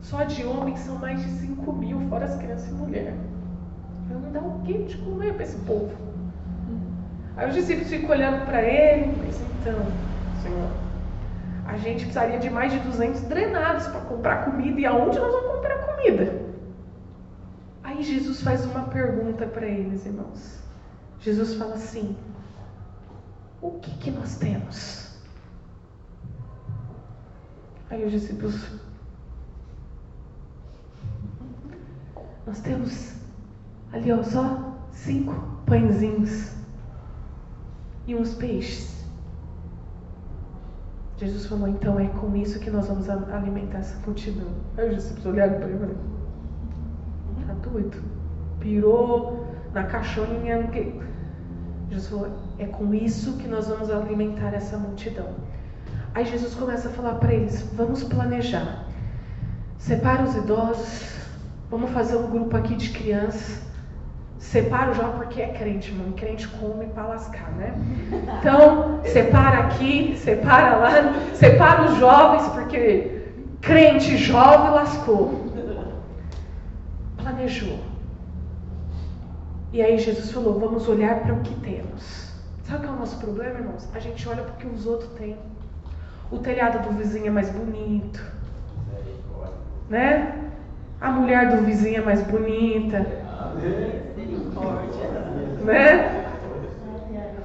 [0.00, 3.14] Só de homens são mais de 5 mil, fora as crianças e mulheres.
[4.08, 5.92] Vamos dar o que de comer para esse povo?
[7.36, 9.78] Aí os discípulos ficam olhando para ele, mas então,
[10.42, 10.68] Senhor,
[11.66, 15.52] a gente precisaria de mais de 200 drenados para comprar comida, e aonde nós vamos
[15.52, 16.51] comprar comida?
[17.84, 20.60] Aí Jesus faz uma pergunta para eles, irmãos.
[21.20, 22.16] Jesus fala assim:
[23.60, 25.18] O que, que nós temos?
[27.90, 28.80] Aí os discípulos.
[32.46, 33.14] Nós temos
[33.92, 35.34] ali, ó, só cinco
[35.66, 36.52] pãezinhos
[38.06, 39.02] e uns peixes.
[41.16, 44.48] Jesus falou, então é com isso que nós vamos alimentar essa multidão.
[44.76, 45.98] Aí os discípulos olharam para ele e falaram,
[47.62, 48.02] doido?
[48.60, 50.68] Pirou na caixoninha.
[51.90, 55.28] Jesus falou, é com isso que nós vamos alimentar essa multidão.
[56.14, 58.84] Aí Jesus começa a falar para eles: vamos planejar.
[59.78, 61.16] Separa os idosos,
[61.70, 63.62] vamos fazer um grupo aqui de crianças.
[64.38, 66.12] Separa o jovem porque é crente, mano.
[66.12, 67.74] Crente come para lascar, né?
[68.40, 70.90] Então, separa aqui, separa lá,
[71.34, 73.22] separa os jovens, porque
[73.60, 75.41] crente jovem lascou.
[77.42, 77.78] Planejou.
[79.72, 82.30] E aí Jesus falou: vamos olhar para o que temos.
[82.62, 83.88] Sabe qual é o nosso problema, irmãos?
[83.94, 85.36] A gente olha para o que os outros têm.
[86.30, 88.24] O telhado do vizinho é mais bonito.
[89.90, 90.50] Né?
[91.00, 93.00] A mulher do vizinho é mais bonita.
[95.64, 96.24] Né?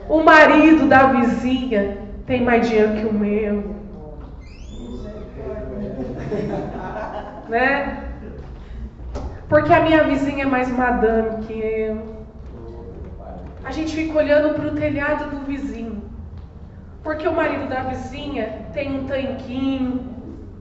[0.08, 3.76] O marido da vizinha tem mais dinheiro que o meu.
[7.50, 8.07] Né?
[9.50, 12.18] Porque a minha vizinha é mais madame que eu.
[13.64, 16.04] A gente fica olhando para o telhado do vizinho.
[17.04, 20.06] Porque o marido da vizinha tem um tanquinho,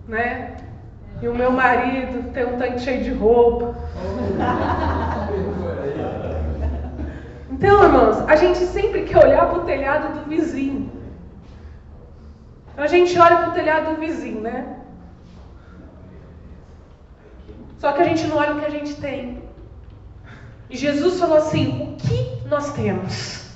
[0.07, 0.57] né?
[1.21, 3.75] E o meu marido tem um tanque cheio de roupa.
[7.51, 10.93] Então, irmãos, a gente sempre quer olhar para o telhado do vizinho.
[12.77, 14.76] A gente olha para o telhado do vizinho, né?
[17.79, 19.43] Só que a gente não olha o que a gente tem.
[20.69, 23.47] E Jesus falou assim: o que nós temos?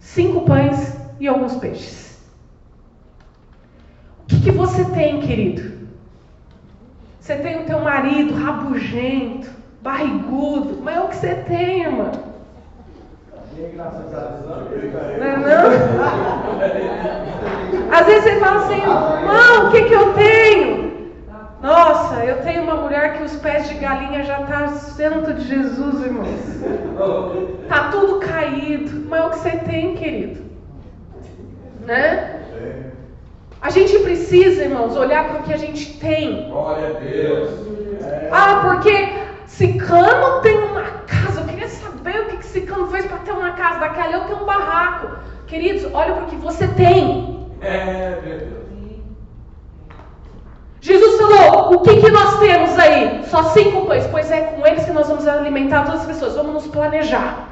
[0.00, 2.18] Cinco pães e alguns peixes.
[4.22, 5.78] O que, que você tem, querido?
[7.20, 9.50] Você tem o teu marido rabugento,
[9.82, 12.10] barrigudo, mas é o que você tem, irmã.
[15.18, 15.70] Não é não?
[17.92, 20.67] Às vezes você fala assim, irmão, o que, que eu tenho?
[21.60, 26.04] Nossa, eu tenho uma mulher que os pés de galinha já tá santo de Jesus,
[26.04, 26.38] irmãos.
[27.68, 30.42] Tá tudo caído, mas é o que você tem, querido.
[31.84, 32.42] Né?
[33.60, 36.48] A gente precisa, irmãos, olhar para o que a gente tem.
[36.48, 37.50] Glória a Deus.
[38.30, 39.08] Ah, porque
[39.46, 41.40] Cicano tem uma casa.
[41.40, 44.12] Eu queria saber o que Cicano fez para ter uma casa daquela.
[44.12, 45.16] Eu tenho um barraco.
[45.48, 47.50] Queridos, olha para o que você tem.
[47.60, 48.57] É, meu Deus.
[50.80, 53.24] Jesus falou: o que, que nós temos aí?
[53.26, 54.06] Só cinco pães.
[54.10, 56.36] Pois é com eles que nós vamos alimentar todas as pessoas.
[56.36, 57.48] Vamos nos planejar.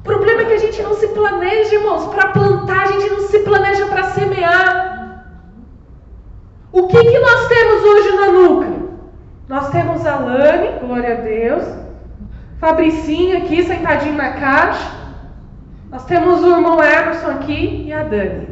[0.00, 3.20] O problema é que a gente não se planeja, irmãos, para plantar, a gente não
[3.28, 5.24] se planeja para semear.
[6.72, 8.68] O que, que nós temos hoje na nuca?
[9.48, 11.64] Nós temos a Lani, glória a Deus,
[12.58, 14.90] Fabricinho aqui sentadinho na caixa.
[15.90, 18.48] Nós temos o irmão Emerson aqui e a Dani.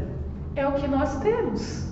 [0.55, 1.86] É o que nós temos.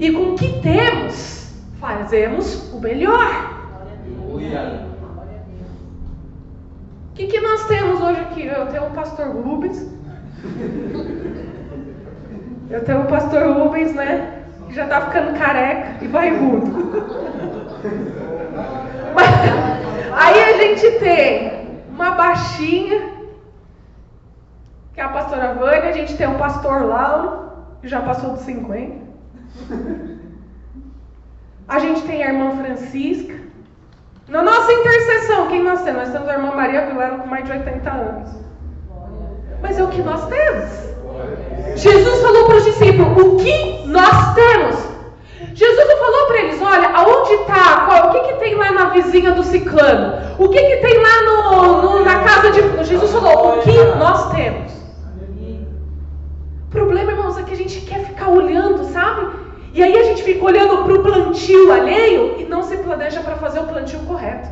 [0.00, 3.60] E com o que temos, fazemos o melhor.
[7.10, 8.46] O que, que nós temos hoje aqui?
[8.46, 9.86] Eu tenho o pastor Rubens.
[12.70, 14.42] Eu tenho o pastor Rubens, né?
[14.66, 16.90] Que já tá ficando careca e barrigudo.
[19.14, 19.30] Mas,
[20.80, 23.12] gente tem uma baixinha,
[24.94, 28.40] que é a pastora Vânia, a gente tem um pastor Laulo, que já passou dos
[28.40, 29.09] 50.
[31.68, 33.34] A gente tem a irmã Francisca.
[34.28, 36.02] Na nossa intercessão, quem nós temos?
[36.02, 38.28] Nós temos a irmã Maria Vilera com mais de 80 anos.
[39.62, 40.90] Mas é o que nós temos.
[41.76, 44.76] Jesus falou para os discípulos: o que nós temos?
[45.54, 48.06] Jesus não falou para eles: olha, aonde está?
[48.06, 50.20] O que, que tem lá na vizinha do ciclano?
[50.38, 52.84] O que, que tem lá no, no, na casa de.
[52.84, 54.79] Jesus falou: o que nós temos?
[56.70, 59.28] O problema, irmãos, é que a gente quer ficar olhando, sabe?
[59.74, 63.34] E aí a gente fica olhando para o plantio alheio e não se planeja para
[63.34, 64.48] fazer o plantio correto.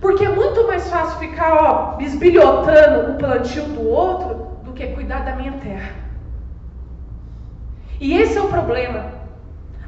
[0.00, 5.24] Porque é muito mais fácil ficar ó, bisbilhotando o plantio do outro do que cuidar
[5.24, 5.96] da minha terra.
[8.00, 9.06] E esse é o problema.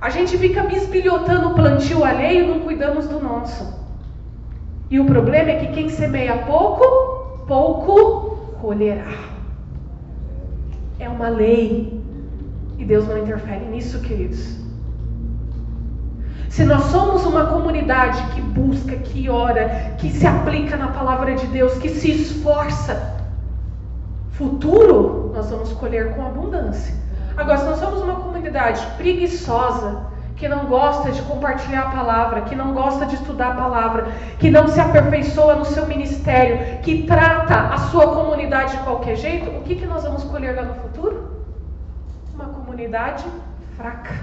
[0.00, 3.78] A gente fica bisbilhotando o plantio alheio e não cuidamos do nosso.
[4.90, 8.29] E o problema é que quem semeia pouco, pouco
[8.60, 9.12] colherá.
[10.98, 12.00] É uma lei.
[12.78, 14.58] E Deus não interfere nisso, queridos.
[16.48, 21.46] Se nós somos uma comunidade que busca, que ora, que se aplica na palavra de
[21.46, 23.18] Deus, que se esforça,
[24.32, 26.94] futuro nós vamos colher com abundância.
[27.36, 30.06] Agora, se nós somos uma comunidade preguiçosa,
[30.40, 34.50] que não gosta de compartilhar a palavra, que não gosta de estudar a palavra, que
[34.50, 39.62] não se aperfeiçoa no seu ministério, que trata a sua comunidade de qualquer jeito, o
[39.62, 41.44] que, que nós vamos colher lá no futuro?
[42.34, 43.26] Uma comunidade
[43.76, 44.14] fraca.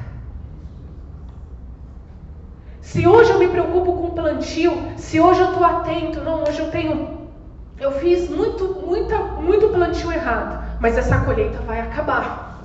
[2.81, 6.71] Se hoje eu me preocupo com plantio, se hoje eu estou atento, não, hoje eu
[6.71, 7.27] tenho.
[7.79, 12.59] Eu fiz muito, muita, muito plantio errado, mas essa colheita vai acabar.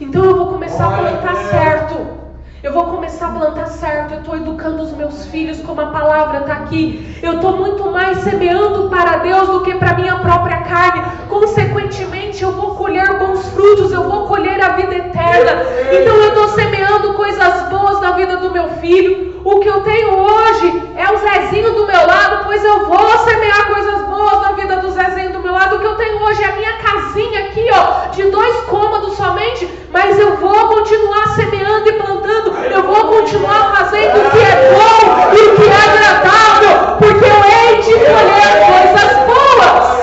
[0.00, 2.23] Então eu vou começar a plantar certo.
[2.64, 4.14] Eu vou começar a plantar certo.
[4.14, 7.14] Eu estou educando os meus filhos como a palavra está aqui.
[7.22, 11.02] Eu estou muito mais semeando para Deus do que para minha própria carne.
[11.28, 13.92] Consequentemente, eu vou colher bons frutos.
[13.92, 15.62] Eu vou colher a vida eterna.
[15.92, 19.42] Então eu estou semeando coisas boas na vida do meu filho.
[19.44, 23.66] O que eu tenho hoje é o Zezinho do meu lado, pois eu vou semear
[23.74, 25.78] coisas boas na vida do Zezinho do lado.
[25.78, 30.18] Que eu tenho hoje é a minha casinha aqui, ó, de dois cômodos somente, mas
[30.18, 32.54] eu vou continuar semeando e plantando.
[32.64, 37.44] Eu vou continuar fazendo o que é bom e o que é agradável, porque eu
[37.44, 39.94] hei de colher coisas boas.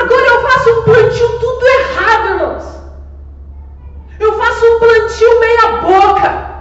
[0.00, 2.64] Agora eu faço um plantio tudo errado, irmãos.
[4.20, 6.55] Eu faço um plantio meia boca.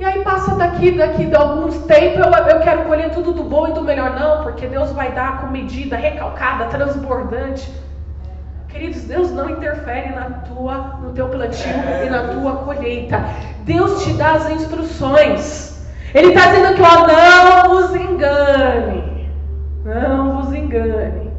[0.00, 3.68] E aí passa daqui, daqui de alguns tempos, eu, eu quero colher tudo do bom
[3.68, 4.18] e do melhor.
[4.18, 7.70] Não, porque Deus vai dar com medida recalcada, transbordante.
[8.70, 13.22] Queridos, Deus não interfere na tua, no teu plantio e na tua colheita.
[13.66, 15.86] Deus te dá as instruções.
[16.14, 19.28] Ele está dizendo aqui, ó, não vos engane.
[19.84, 21.30] Não vos engane.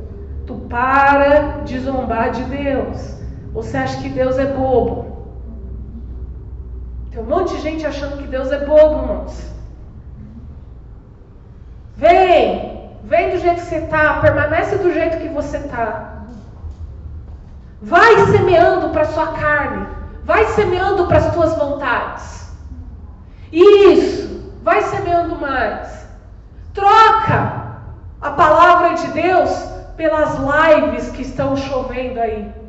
[0.45, 3.23] Tu para de zombar de Deus.
[3.53, 5.10] Você acha que Deus é bobo?
[7.11, 9.51] Tem um monte de gente achando que Deus é bobo, irmãos.
[11.97, 16.23] Vem, vem do jeito que você está, permanece do jeito que você está.
[17.81, 19.87] Vai semeando para sua carne,
[20.23, 22.49] vai semeando para as tuas vontades.
[23.51, 26.07] Isso, vai semeando mais.
[26.73, 27.81] Troca
[28.21, 29.49] a palavra de Deus
[29.97, 32.60] pelas lives que estão chovendo aí.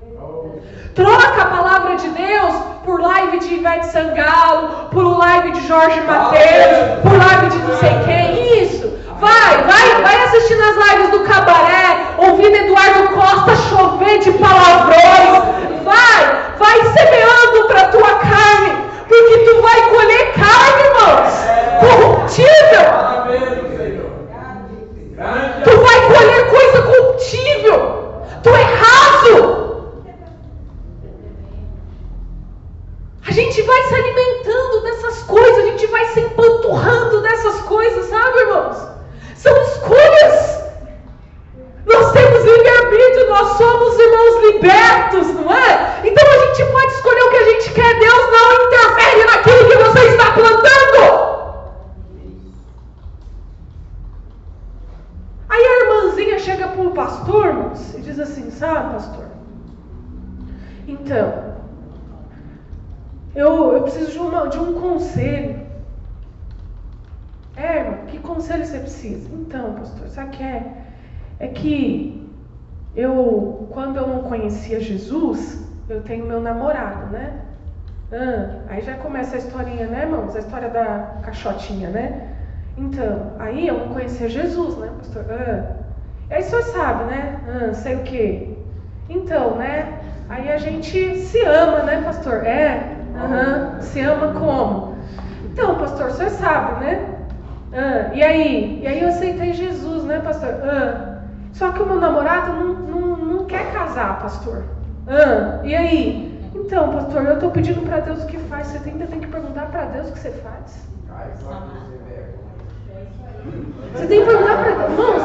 [0.94, 2.54] Troca a palavra de Deus
[2.84, 7.98] por live de Ivete Sangalo, por live de Jorge Mateus, por live de não sei
[8.04, 8.62] quem.
[8.62, 8.92] Isso.
[9.18, 15.62] Vai, vai, vai assistir nas lives do Cabaré, ouvindo Eduardo Costa chover de palavrões.
[15.84, 18.76] Vai, vai semeando para tua carne,
[19.08, 21.32] porque tu vai colher carne, irmãos,
[21.80, 22.52] corruptível.
[25.64, 28.22] Tu vai colher coisa corruptível.
[28.42, 29.61] Tu é raso.
[33.26, 38.38] A gente vai se alimentando dessas coisas, a gente vai se empanturrando dessas coisas, sabe,
[38.40, 38.76] irmãos?
[39.36, 40.62] São escolhas.
[41.86, 46.00] Nós temos livre-arbítrio, nós somos irmãos libertos, não é?
[46.04, 49.76] Então a gente pode escolher o que a gente quer, Deus não interfere naquilo que
[49.76, 50.72] você está plantando.
[55.48, 59.26] Aí a irmãzinha chega para o pastor, irmãos, e diz assim: sabe, pastor?
[60.88, 61.52] Então,
[63.34, 65.60] eu, eu preciso de, uma, de um conselho.
[67.56, 69.28] É, irmão, que conselho você precisa?
[69.34, 70.72] Então, pastor, sabe que é?
[71.38, 72.30] É que
[72.94, 77.40] eu, quando eu não conhecia Jesus, eu tenho meu namorado, né?
[78.12, 80.36] Ah, aí já começa a historinha, né, irmãos?
[80.36, 82.28] A história da caixotinha, né?
[82.76, 85.24] Então, aí eu não conhecia Jesus, né, pastor?
[85.30, 85.76] Ah,
[86.30, 87.40] aí o senhor sabe, né?
[87.48, 88.56] Ah, sei o quê.
[89.08, 90.00] Então, né?
[90.28, 92.44] Aí a gente se ama, né, pastor?
[92.46, 92.91] É?
[93.14, 93.80] Uhum.
[93.80, 94.96] Se ama como?
[95.44, 97.08] Então, pastor, o senhor sabe, né?
[97.72, 98.80] Ah, e aí?
[98.82, 100.54] E aí eu aceitei Jesus, né, pastor?
[100.62, 101.18] Ah,
[101.52, 104.64] só que o meu namorado não, não, não quer casar, pastor.
[105.06, 106.50] Ah, e aí?
[106.54, 108.68] Então, pastor, eu estou pedindo para Deus o que faz.
[108.68, 110.86] Você ainda tem que perguntar para Deus o que você faz.
[113.94, 114.90] Você tem que perguntar para Deus.
[114.90, 115.22] Irmãos,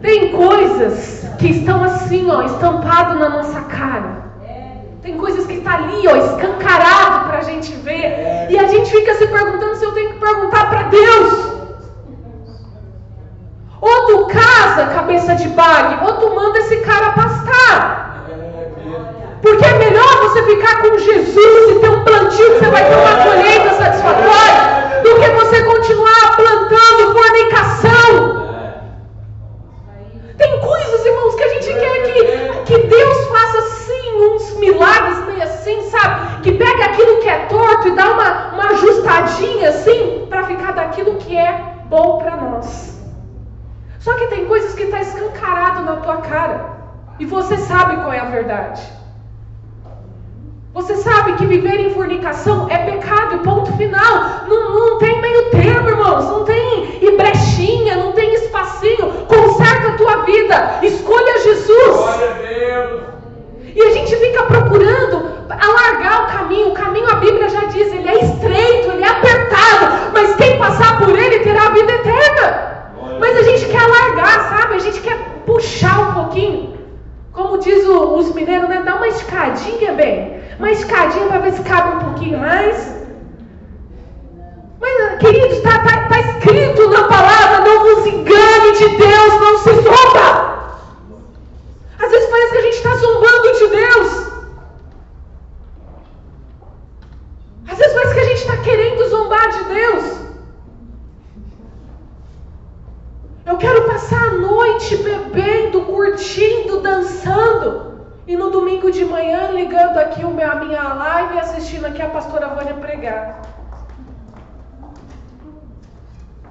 [0.00, 4.29] tem coisas que estão assim, ó, estampado na nossa cara.
[5.02, 8.46] Tem coisas que está ali, ó, escancarado para a gente ver.
[8.50, 11.50] E a gente fica se perguntando se eu tenho que perguntar para Deus.
[13.80, 18.26] Ou tu casa, cabeça de bag, ou tu manda esse cara pastar.
[19.40, 22.96] Porque é melhor você ficar com Jesus e ter um plantio que você vai ter
[22.96, 28.40] uma colheita satisfatória do que você continuar plantando fornicação.
[30.36, 35.42] Tem coisas, irmãos, que a gente quer que, que Deus faça assim, uns milagres meio
[35.42, 36.42] assim, sabe?
[36.42, 37.20] Que pegue aquilo
[37.88, 43.00] e dá uma, uma ajustadinha assim, para ficar daquilo que é bom para nós.
[43.98, 46.80] Só que tem coisas que está escancarado na tua cara.
[47.18, 48.80] E você sabe qual é a verdade.
[50.72, 54.46] Você sabe que viver em fornicação é pecado, ponto final.
[54.48, 56.24] Não, não tem meio termo, irmãos.
[56.26, 59.26] Não tem e brechinha, não tem espacinho.
[59.26, 60.78] Conserta a tua vida.
[60.82, 61.96] Escolha Jesus.
[61.96, 63.00] Glória a Deus.
[63.74, 66.68] E a gente fica procurando alargar o caminho.
[66.68, 70.12] O caminho, a Bíblia já diz, ele é estreito, ele é apertado.
[70.12, 72.70] Mas quem passar por ele terá a vida eterna.
[73.18, 74.74] Mas a gente quer alargar, sabe?
[74.74, 75.16] A gente quer
[75.46, 76.80] puxar um pouquinho.
[77.32, 78.82] Como diz o, os mineiros, né?
[78.84, 83.00] Dá uma escadinha, bem uma escadinha para ver se cabe um pouquinho mais.
[84.78, 89.72] Mas, queridos, está tá, tá escrito na palavra: não vos engane de Deus, não se
[89.72, 90.78] zomba.
[91.98, 94.30] Às vezes parece que a gente está zombando de Deus.
[97.70, 100.20] Às vezes parece que a gente está querendo zombar de Deus.
[103.46, 107.90] Eu quero passar a noite bebendo, curtindo, dançando.
[108.30, 112.74] E no domingo de manhã, ligando aqui a minha live assistindo aqui a pastora Vânia
[112.74, 113.42] pregar.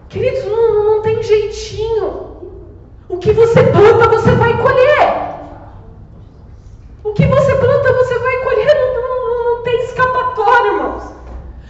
[0.09, 2.29] Queridos, não, não tem jeitinho.
[3.07, 5.29] O que você planta, você vai colher.
[7.03, 8.75] O que você planta, você vai colher.
[8.75, 11.03] Não, não, não tem escapatória, irmãos.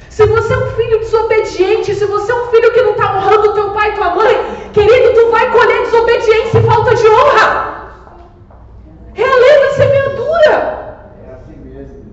[0.09, 3.53] Se você é um filho desobediente, se você é um filho que não está honrando
[3.53, 7.79] teu pai e tua mãe, querido, tu vai colher desobediência e falta de honra.
[9.15, 10.97] É a lei da semeadura.
[11.27, 12.03] É assim mesmo.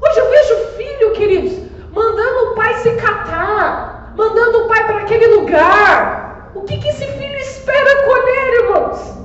[0.00, 1.58] Hoje eu vejo filho, queridos,
[1.92, 6.50] mandando o pai se catar, mandando o pai para aquele lugar.
[6.54, 9.16] O que, que esse filho espera colher, irmãos?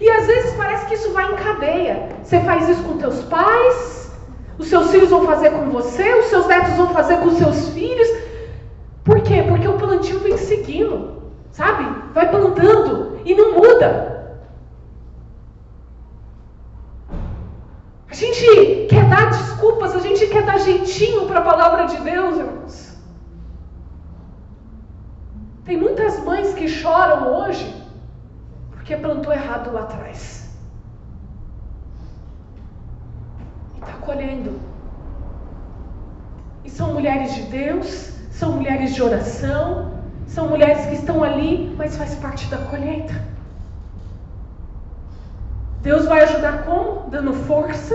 [0.00, 2.08] E às vezes parece que isso vai em cadeia.
[2.22, 4.12] Você faz isso com teus pais,
[4.58, 7.68] os seus filhos vão fazer com você, os seus netos vão fazer com os seus
[7.70, 8.08] filhos.
[9.04, 9.44] Por quê?
[9.48, 11.84] Porque o plantio vem seguindo, sabe?
[12.12, 14.18] Vai plantando e não muda.
[18.10, 22.36] A gente quer dar desculpas, a gente quer dar jeitinho para a palavra de Deus,
[22.38, 22.98] irmãos.
[25.64, 27.74] Tem muitas mães que choram hoje
[28.70, 30.48] porque plantou errado lá atrás.
[33.76, 34.58] E está colhendo.
[36.64, 39.92] E são mulheres de Deus, são mulheres de oração,
[40.26, 43.14] são mulheres que estão ali, mas faz parte da colheita.
[45.82, 47.10] Deus vai ajudar como?
[47.10, 47.94] Dando força,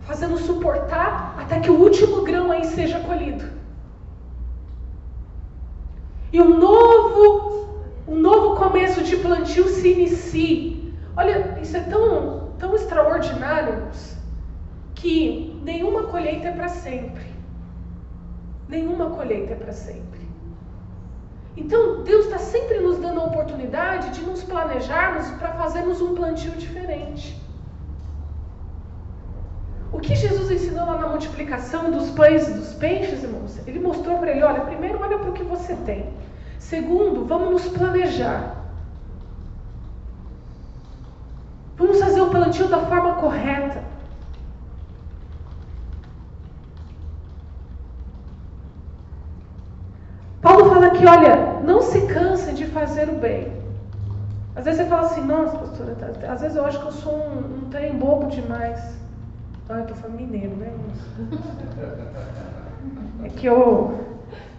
[0.00, 3.44] fazendo suportar até que o último grão aí seja colhido.
[6.32, 10.92] E um novo, um novo começo de plantio se inicie.
[11.16, 13.84] Olha, isso é tão, tão extraordinário
[14.96, 16.04] que nenhuma
[16.44, 17.24] colheita é para sempre.
[18.68, 20.20] Nenhuma colheita é para sempre.
[21.56, 26.50] Então, Deus está sempre nos dando a oportunidade de nos planejarmos para fazermos um plantio
[26.52, 27.40] diferente.
[29.92, 33.60] O que Jesus ensinou lá na multiplicação dos pães e dos peixes, irmãos?
[33.66, 36.12] Ele mostrou para ele: olha, primeiro, olha para o que você tem.
[36.58, 38.56] Segundo, vamos nos planejar.
[41.76, 43.94] Vamos fazer o plantio da forma correta.
[50.44, 53.52] Paulo fala que, olha, não se canse de fazer o bem.
[54.56, 57.14] Às vezes você fala assim, nossa, pastora, tá, às vezes eu acho que eu sou
[57.14, 58.80] um, um trem bobo demais.
[59.68, 60.72] Ah, eu tô falando mineiro, né?
[63.24, 64.00] É que eu.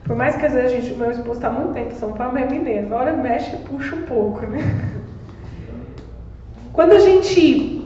[0.04, 2.34] Por mais que às vezes a gente, meu esposo está muito tempo em São Paulo,
[2.34, 2.93] mas é mineiro.
[2.93, 4.60] A hora mexe puxa um pouco, né?
[6.74, 7.82] Quando a gente.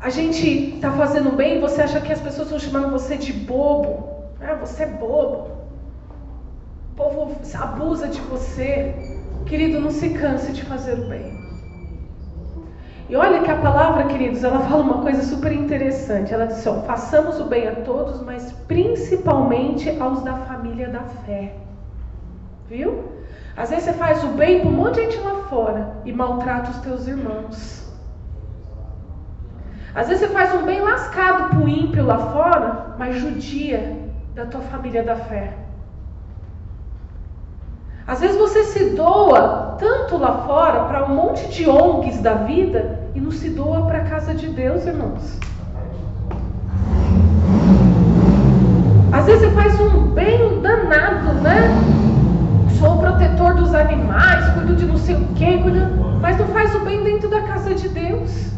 [0.00, 4.08] A gente está fazendo bem, você acha que as pessoas estão chamando você de bobo.
[4.40, 5.55] Ah, você é bobo.
[6.96, 8.94] O povo abusa de você.
[9.44, 11.38] Querido, não se canse de fazer o bem.
[13.06, 16.32] E olha que a palavra, queridos, ela fala uma coisa super interessante.
[16.32, 21.54] Ela diz: ó, façamos o bem a todos, mas principalmente aos da família da fé.
[22.66, 23.04] Viu?
[23.54, 26.70] Às vezes você faz o bem para um monte de gente lá fora e maltrata
[26.70, 27.94] os teus irmãos.
[29.94, 33.98] Às vezes você faz um bem lascado para o ímpio lá fora, mas judia
[34.34, 35.65] da tua família da fé.
[38.06, 43.00] Às vezes você se doa tanto lá fora para um monte de ONGs da vida
[43.16, 45.40] e não se doa para a casa de Deus, irmãos.
[49.10, 51.68] Às vezes você faz um bem danado, né?
[52.78, 55.80] Sou o protetor dos animais, cuido de não sei o quê, cuido...
[56.20, 58.52] mas não faz o bem dentro da casa de Deus.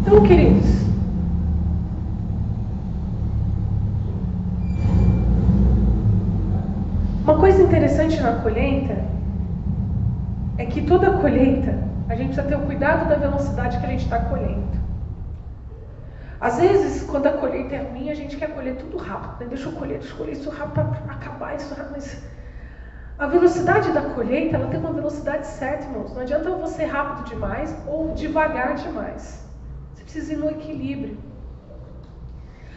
[0.00, 0.87] Então, queridos,
[7.28, 8.96] Uma coisa interessante na colheita
[10.56, 11.74] é que toda colheita
[12.08, 14.78] a gente precisa ter o cuidado da velocidade que a gente está colhendo.
[16.40, 19.40] Às vezes, quando a colheita é ruim, a gente quer colher tudo rápido.
[19.40, 19.46] Né?
[19.50, 21.92] Deixa eu colher, deixa eu colher isso rápido para acabar isso rápido.
[21.92, 22.24] Mas
[23.18, 26.14] a velocidade da colheita, ela tem uma velocidade certa, irmãos.
[26.14, 29.46] Não adianta você rápido demais ou devagar demais.
[29.94, 31.18] Você precisa ir no equilíbrio.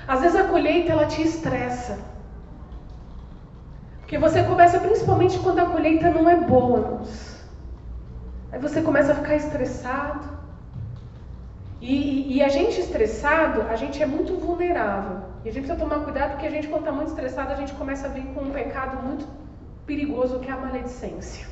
[0.05, 2.10] Às vezes a colheita, ela te estressa.
[4.11, 7.37] Porque você começa principalmente quando a colheita não é boa, irmãos.
[8.51, 10.27] Aí você começa a ficar estressado.
[11.79, 15.21] E, e, a gente estressado, a gente é muito vulnerável.
[15.45, 17.71] E a gente precisa tomar cuidado porque a gente, quando está muito estressado, a gente
[17.75, 19.25] começa a vir com um pecado muito
[19.85, 21.47] perigoso que é a maledicência.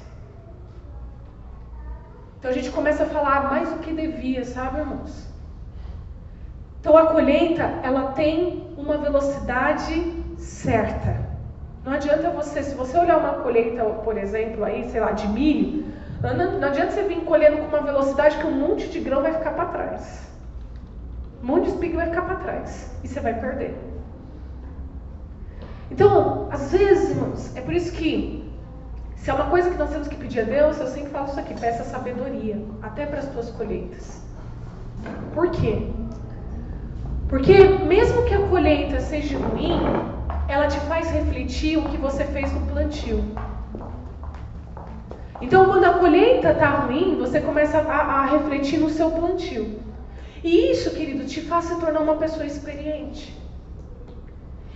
[2.37, 5.29] Então a gente começa a falar mais do que devia, sabe, irmãos?
[6.81, 9.95] Então a colheita, ela tem uma velocidade
[10.37, 11.28] certa.
[11.85, 15.85] Não adianta você, se você olhar uma colheita, por exemplo, aí, sei lá, de milho,
[16.21, 19.33] não, não adianta você vir colhendo com uma velocidade que um monte de grão vai
[19.33, 20.29] ficar para trás.
[21.41, 22.91] Um monte de espiga vai ficar para trás.
[23.03, 23.75] E você vai perder.
[25.89, 28.51] Então, às vezes, irmãos, é por isso que,
[29.15, 31.39] se é uma coisa que nós temos que pedir a Deus, eu sempre falo isso
[31.39, 34.21] aqui, peça sabedoria, até para as tuas colheitas.
[35.33, 35.89] Por quê?
[37.29, 39.79] Porque mesmo que a colheita seja ruim,
[40.49, 43.23] ela te faz refletir o que você fez no plantio.
[45.39, 49.79] Então, quando a colheita está ruim, você começa a, a, refletir no seu plantio.
[50.43, 53.37] E isso, querido, te faz se tornar uma pessoa experiente.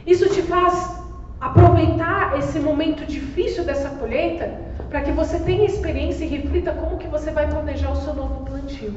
[0.06, 1.02] Isso te faz
[1.42, 7.08] aproveitar esse momento difícil dessa colheita para que você tenha experiência e reflita como que
[7.08, 8.94] você vai planejar o seu novo plantio.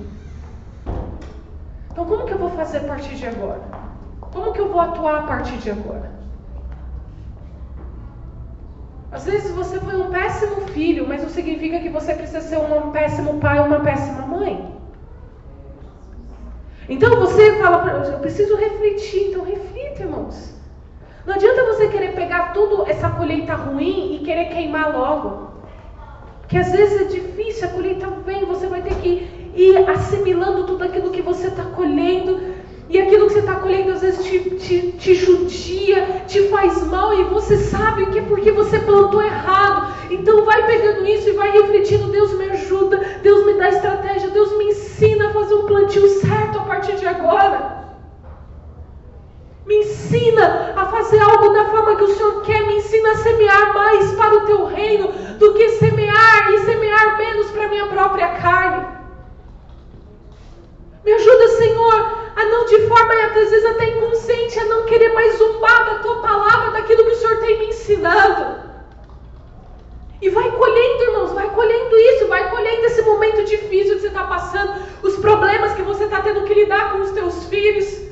[1.91, 3.63] Então, como que eu vou fazer a partir de agora?
[4.21, 6.16] Como que eu vou atuar a partir de agora?
[9.17, 12.91] Às vezes você foi um péssimo filho, mas não significa que você precisa ser um
[12.91, 14.77] péssimo pai ou uma péssima mãe.
[16.87, 20.55] Então você fala para eu preciso refletir, então reflita, irmãos.
[21.25, 25.63] Não adianta você querer pegar tudo essa colheita ruim e querer queimar logo.
[26.43, 30.85] Porque às vezes é difícil, a colheita vem, você vai ter que ir assimilando tudo
[30.85, 32.39] aquilo que você está colhendo
[32.89, 37.13] e aquilo que você está colhendo às vezes te, te, te judia, te faz mal
[37.15, 39.93] e você sabe que é porque você plantou errado.
[40.11, 44.57] Então vai pegando isso e vai refletindo: Deus me ajuda, Deus me dá estratégia, Deus
[44.57, 47.77] me ensina a fazer um plantio certo a partir de agora.
[49.67, 53.75] Me ensina a fazer algo da forma que o Senhor quer, me ensina a semear
[53.75, 55.09] mais para o teu reino
[55.41, 58.96] do que semear e semear menos para a minha própria carne.
[61.07, 61.95] Me ajuda, Senhor,
[62.35, 66.21] a não de forma, às vezes até inconsciente, a não querer mais zumbar da tua
[66.21, 68.57] palavra, daquilo que o Senhor tem me ensinado.
[70.21, 74.25] E vai colhendo, irmãos, vai colhendo isso, vai colhendo esse momento difícil que você está
[74.25, 78.03] passando, os problemas que você está tendo que lidar com os teus filhos.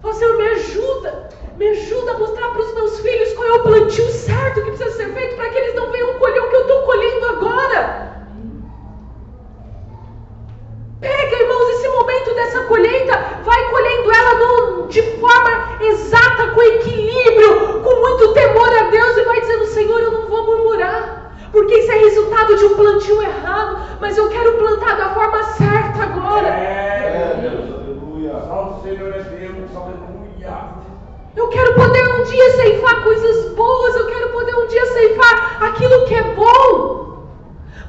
[0.00, 1.28] Fala, Senhor, me ajuda,
[1.58, 4.90] me ajuda a mostrar para os meus filhos qual é o plantio certo que precisa
[4.92, 8.12] ser feito para que eles não venham colher o que eu estou colhendo agora.
[11.02, 11.41] Pega,
[11.92, 18.68] momento dessa colheita, vai colhendo ela no, de forma exata, com equilíbrio, com muito temor
[18.68, 22.64] a Deus e vai dizendo: Senhor, eu não vou murmurar, porque isso é resultado de
[22.64, 26.48] um plantio errado, mas eu quero plantar da forma certa agora.
[26.48, 28.32] É, Deus, aleluia.
[28.36, 30.82] O Senhor é Deus, aleluia.
[31.34, 36.04] Eu quero poder um dia ceifar coisas boas, eu quero poder um dia ceifar aquilo
[36.04, 37.11] que é bom.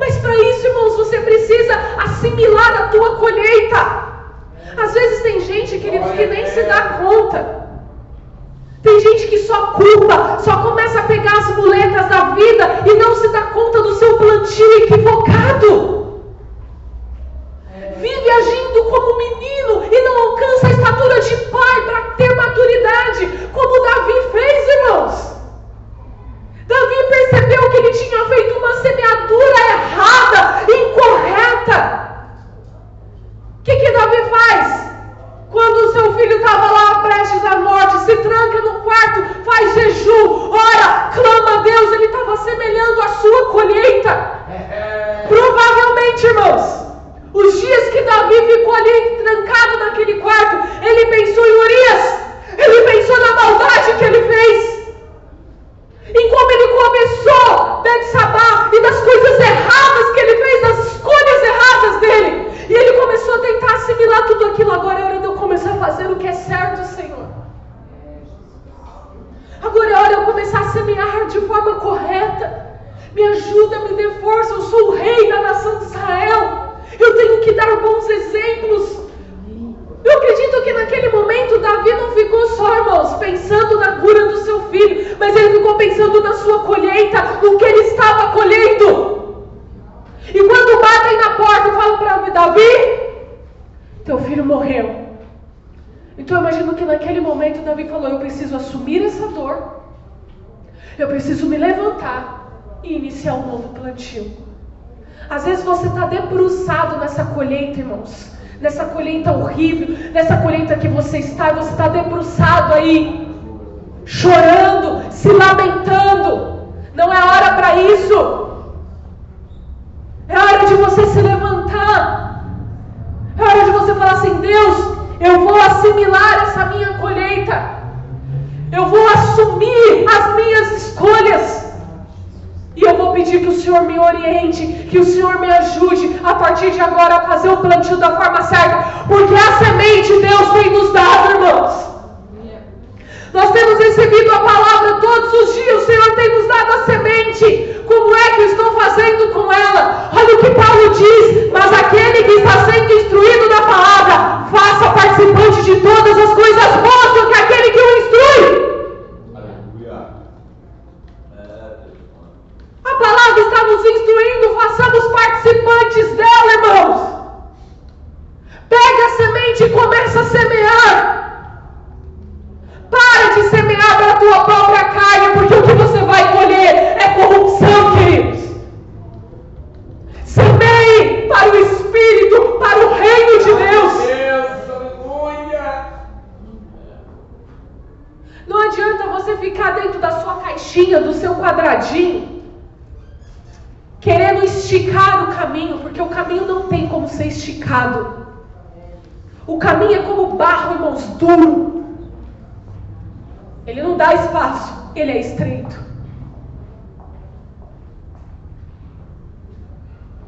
[0.03, 4.03] Mas para isso, irmãos, você precisa assimilar a tua colheita.
[4.75, 7.69] Às vezes tem gente, queridos, que nem se dá conta.
[8.81, 13.15] Tem gente que só culpa, só começa a pegar as muletas da vida e não
[13.15, 16.21] se dá conta do seu plantio equivocado.
[17.95, 23.47] Vive agindo como menino e não alcança a estatura de pai para ter maturidade,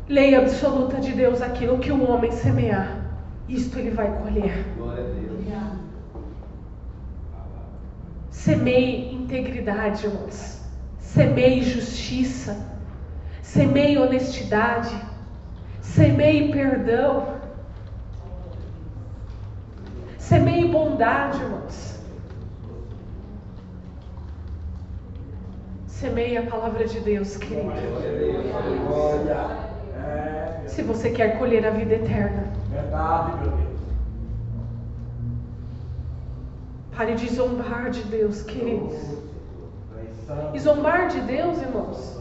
[0.07, 3.03] Lei absoluta de Deus, aquilo que o homem semear,
[3.49, 4.65] isto ele vai colher.
[4.77, 5.35] Glória a Deus.
[8.45, 10.61] Semeie integridade, irmãos.
[10.99, 12.55] Semeie justiça.
[13.41, 14.95] Semeie honestidade.
[15.81, 17.39] Semeie perdão.
[20.19, 21.99] Semeie bondade, irmãos.
[25.87, 27.63] Semeie a palavra de Deus, querido.
[27.63, 28.87] Glória a Deus.
[28.87, 29.74] Glória.
[29.95, 32.43] É, Se você quer colher a vida eterna.
[32.71, 33.75] verdade, meu Deus.
[36.95, 38.95] Pare de zombar de Deus, queridos.
[40.53, 42.19] E zombar de Deus, irmãos?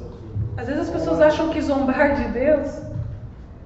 [0.57, 2.83] Às vezes as pessoas acham que zombar de Deus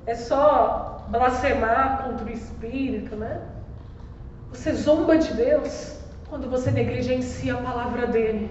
[0.06, 3.40] é só blasfemar contra o Espírito, né?
[4.52, 5.98] Você zomba de Deus
[6.28, 8.50] quando você negligencia a palavra dele.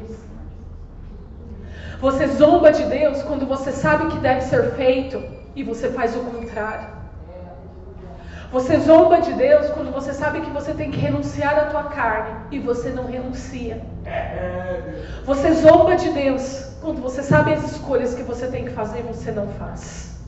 [2.00, 6.16] Você zomba de Deus quando você sabe o que deve ser feito e você faz
[6.16, 6.88] o contrário.
[8.52, 12.36] Você zomba de Deus quando você sabe que você tem que renunciar à tua carne
[12.52, 13.82] e você não renuncia.
[15.26, 19.02] Você zomba de Deus quando você sabe as escolhas que você tem que fazer e
[19.02, 20.22] você não faz.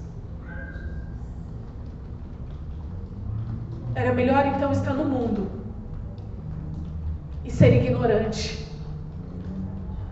[3.93, 5.51] Era melhor então estar no mundo
[7.45, 8.67] e ser ignorante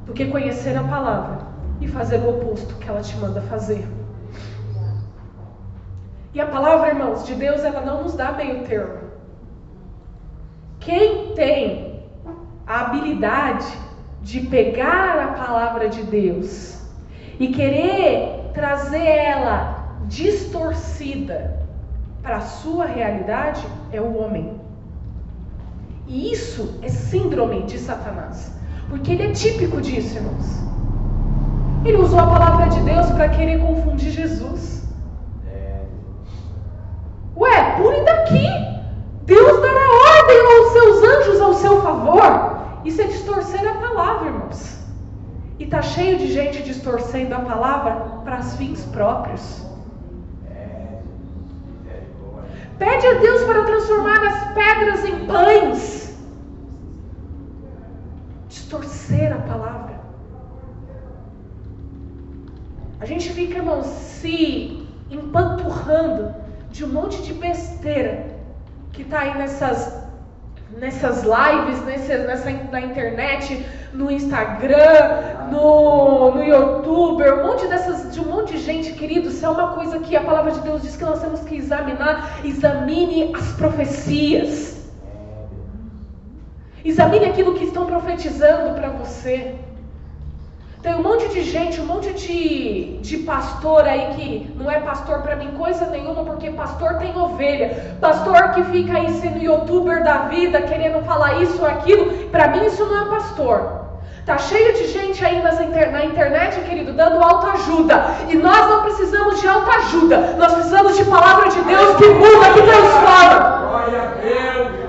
[0.05, 1.47] do que conhecer a palavra
[1.81, 3.96] e fazer o oposto que ela te manda fazer.
[6.37, 9.09] E a palavra, irmãos, de Deus, ela não nos dá meio termo.
[10.79, 12.03] Quem tem
[12.67, 13.65] a habilidade
[14.21, 16.79] de pegar a palavra de Deus
[17.39, 21.59] e querer trazer ela distorcida
[22.21, 24.61] para a sua realidade é o homem.
[26.05, 28.53] E isso é síndrome de Satanás.
[28.89, 30.63] Porque ele é típico disso, irmãos.
[31.83, 34.86] Ele usou a palavra de Deus para querer confundir Jesus.
[37.37, 38.47] Ué, pule daqui.
[39.25, 39.87] Deus dará
[40.19, 42.57] ordem aos seus anjos ao seu favor.
[42.83, 44.77] Isso é distorcer a palavra, irmãos.
[45.59, 49.65] E tá cheio de gente distorcendo a palavra para fins próprios.
[52.79, 56.17] Pede a Deus para transformar as pedras em pães.
[58.47, 59.99] Distorcer a palavra.
[62.99, 66.33] A gente fica, irmãos, se empanturrando
[66.77, 68.27] de um monte de besteira
[68.93, 69.99] que está aí nessas,
[70.77, 78.19] nessas lives, nessa, nessa, na internet, no Instagram, no, no YouTube, um monte dessas, de
[78.19, 80.95] um monte de gente, querido, isso é uma coisa que a palavra de Deus diz
[80.95, 82.45] que nós temos que examinar.
[82.45, 84.77] Examine as profecias.
[86.85, 89.55] Examine aquilo que estão profetizando para você.
[90.81, 95.21] Tem um monte de gente, um monte de, de pastor aí que não é pastor
[95.21, 97.97] para mim coisa nenhuma, porque pastor tem ovelha.
[97.99, 102.65] Pastor que fica aí sendo youtuber da vida, querendo falar isso ou aquilo, para mim
[102.65, 103.87] isso não é pastor.
[104.27, 108.03] Tá cheio de gente aí inter, na internet, querido, dando autoajuda.
[108.27, 110.35] E nós não precisamos de autoajuda.
[110.37, 113.67] Nós precisamos de palavra de Deus que muda, que transforma.
[113.67, 114.86] Glória a Deus.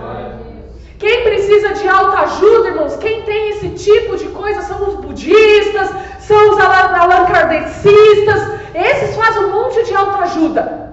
[0.99, 6.51] Quem precisa de autoajuda, irmãos, quem tem esse tipo de coisa são os budistas, são
[6.51, 8.40] os allan kardecistas.
[8.74, 10.88] Esses fazem um monte de autoajuda.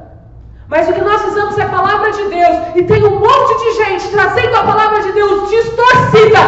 [0.68, 2.58] Mas o que nós precisamos é a palavra de Deus.
[2.76, 6.40] E tem um monte de gente trazendo a palavra de Deus distorcida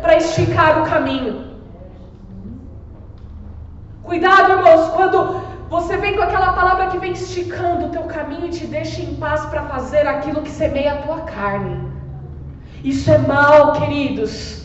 [0.00, 1.46] para esticar o caminho.
[4.04, 8.50] Cuidado, irmãos, quando você vem com aquela palavra que vem esticando o teu caminho e
[8.50, 11.95] te deixa em paz para fazer aquilo que semeia a tua carne.
[12.86, 14.62] Isso é mal, queridos.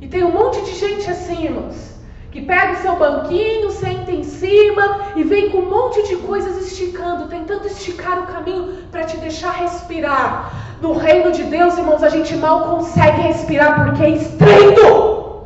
[0.00, 1.94] E tem um monte de gente assim, irmãos,
[2.32, 6.66] que pega o seu banquinho, senta em cima e vem com um monte de coisas
[6.66, 10.52] esticando, tentando esticar o caminho para te deixar respirar.
[10.82, 15.44] No reino de Deus, irmãos, a gente mal consegue respirar porque é estreito.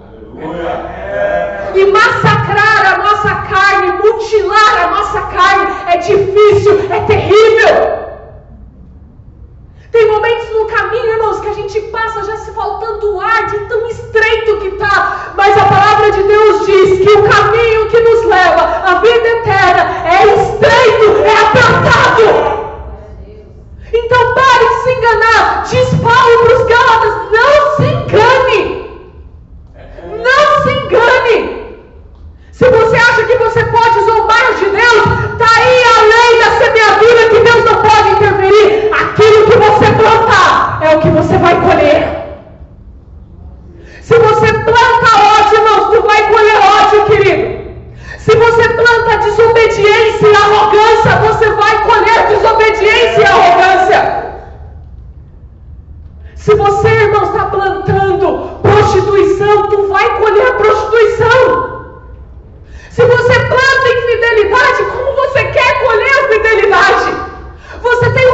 [1.74, 8.01] E massacrar a nossa carne, mutilar a nossa carne é difícil, é terrível.
[9.92, 13.86] Tem momentos no caminho, irmãos, que a gente passa já se faltando ar de tão
[13.88, 15.34] estreito que está.
[15.36, 20.08] Mas a palavra de Deus diz que o caminho que nos leva à vida eterna
[20.08, 22.62] é estreito, é apertado.
[23.92, 25.62] Então pare de se enganar.
[25.68, 28.64] Diz Paulo para os Gálatas: não se engane.
[30.06, 31.76] Não se engane.
[32.50, 37.21] Se você acha que você pode zombar de Deus, está aí a lei da semeadura
[38.92, 42.22] Aquilo que você plantar é o que você vai colher.
[44.02, 47.62] Se você planta ódio, irmãos, tu vai colher ódio, querido.
[48.18, 54.22] Se você planta desobediência e arrogância, você vai colher desobediência e arrogância.
[56.36, 61.72] Se você, irmão, está plantando prostituição, tu vai colher prostituição.
[62.90, 67.14] Se você planta infidelidade, como você quer colher a fidelidade?
[67.80, 68.31] Você tem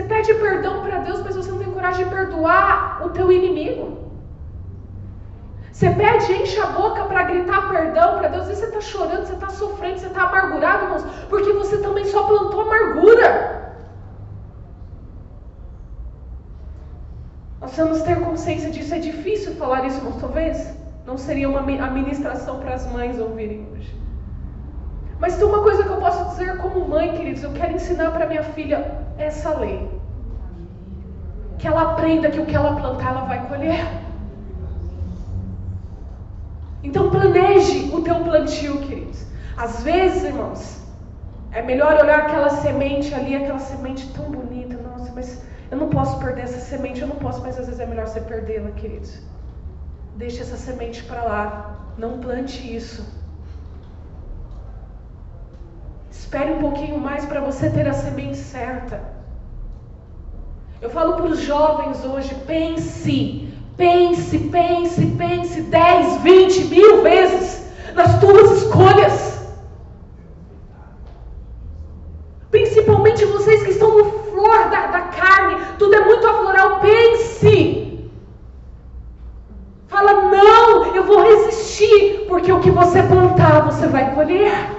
[0.00, 3.98] Você pede perdão para Deus, mas você não tem coragem de perdoar o teu inimigo.
[5.70, 9.34] Você pede, enche a boca para gritar perdão para Deus, e você está chorando, você
[9.34, 13.74] está sofrendo, você está amargurado, irmãos, porque você também só plantou amargura.
[17.60, 18.94] Nós vamos ter consciência disso.
[18.94, 20.74] É difícil falar isso, irmãos, talvez.
[21.04, 23.94] Não seria uma administração para as mães ouvirem hoje.
[25.20, 28.26] Mas tem uma coisa que eu posso dizer como mãe, queridos, eu quero ensinar para
[28.26, 30.00] minha filha essa lei.
[31.58, 33.86] Que ela aprenda que o que ela plantar, ela vai colher.
[36.82, 39.26] Então planeje o teu plantio, queridos.
[39.58, 40.80] Às vezes, irmãos,
[41.52, 44.78] é melhor olhar aquela semente ali, aquela semente tão bonita.
[44.78, 47.84] Nossa, mas eu não posso perder essa semente, eu não posso, mas às vezes é
[47.84, 49.20] melhor você perdê-la, queridos.
[50.16, 51.76] Deixe essa semente para lá.
[51.98, 53.19] Não plante isso.
[56.30, 59.02] Espere um pouquinho mais para você ter a semente certa.
[60.80, 67.64] Eu falo para os jovens hoje: pense, pense, pense, pense 10, 20 mil vezes
[67.96, 69.40] nas tuas escolhas.
[72.52, 76.78] Principalmente vocês que estão no flor da, da carne, tudo é muito afloral.
[76.78, 78.08] Pense.
[79.88, 84.78] Fala, não, eu vou resistir, porque o que você plantar, você vai colher.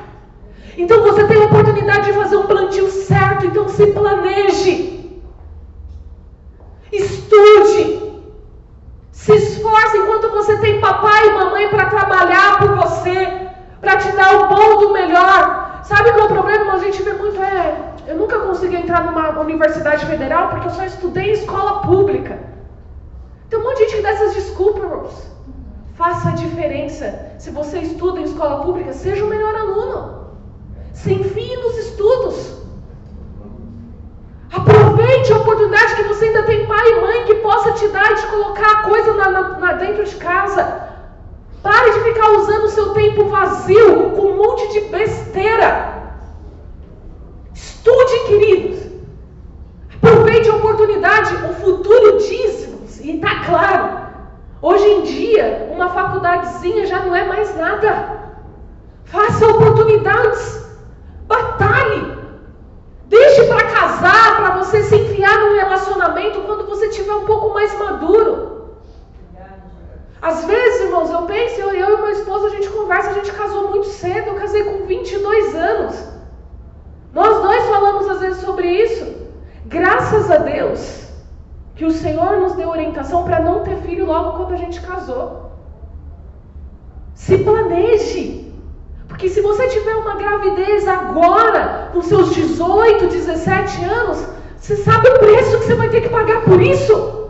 [0.78, 5.22] Então você tem a oportunidade de fazer um plantio certo, então se planeje.
[6.92, 8.12] Estude.
[9.12, 13.50] Se esforce enquanto você tem papai e mamãe para trabalhar por você,
[13.80, 15.82] para te dar o bom do melhor.
[15.84, 16.74] Sabe qual é o problema?
[16.74, 20.84] A gente vê muito é, eu nunca consegui entrar numa universidade federal porque eu só
[20.86, 22.40] estudei em escola pública.
[23.50, 25.32] Tem um monte de gente que dá essas desculpas, irmãos.
[25.96, 27.32] Faça a diferença.
[27.38, 30.32] Se você estuda em escola pública, seja o melhor aluno.
[30.94, 32.62] Se enfie nos estudos.
[34.52, 38.16] Aproveite a oportunidade que você ainda tem pai e mãe que possa te dar e
[38.16, 40.90] te colocar a coisa na, na, na, dentro de casa.
[41.64, 46.02] Pare de ficar usando o seu tempo vazio com um monte de besteira.
[47.54, 48.80] Estude, queridos.
[49.96, 51.36] Aproveite a oportunidade.
[51.36, 54.00] O futuro diz e está claro,
[54.62, 58.22] hoje em dia, uma faculdadezinha já não é mais nada.
[59.06, 60.66] Faça oportunidades.
[61.28, 62.20] Batalhe.
[63.08, 67.78] Deixe para casar, para você se enfiar num relacionamento quando você tiver um pouco mais
[67.78, 68.52] maduro.
[70.22, 73.32] Às vezes, irmãos, eu penso, eu, eu e meu esposo, a gente conversa, a gente
[73.32, 75.96] casou muito cedo, eu casei com 22 anos.
[77.14, 79.06] Nós dois falamos às vezes sobre isso.
[79.66, 81.08] Graças a Deus,
[81.76, 85.52] que o Senhor nos deu orientação para não ter filho logo quando a gente casou.
[87.16, 88.54] Se planeje.
[89.08, 94.26] Porque se você tiver uma gravidez agora, com seus 18, 17 anos,
[94.58, 97.22] você sabe o preço que você vai ter que pagar por isso?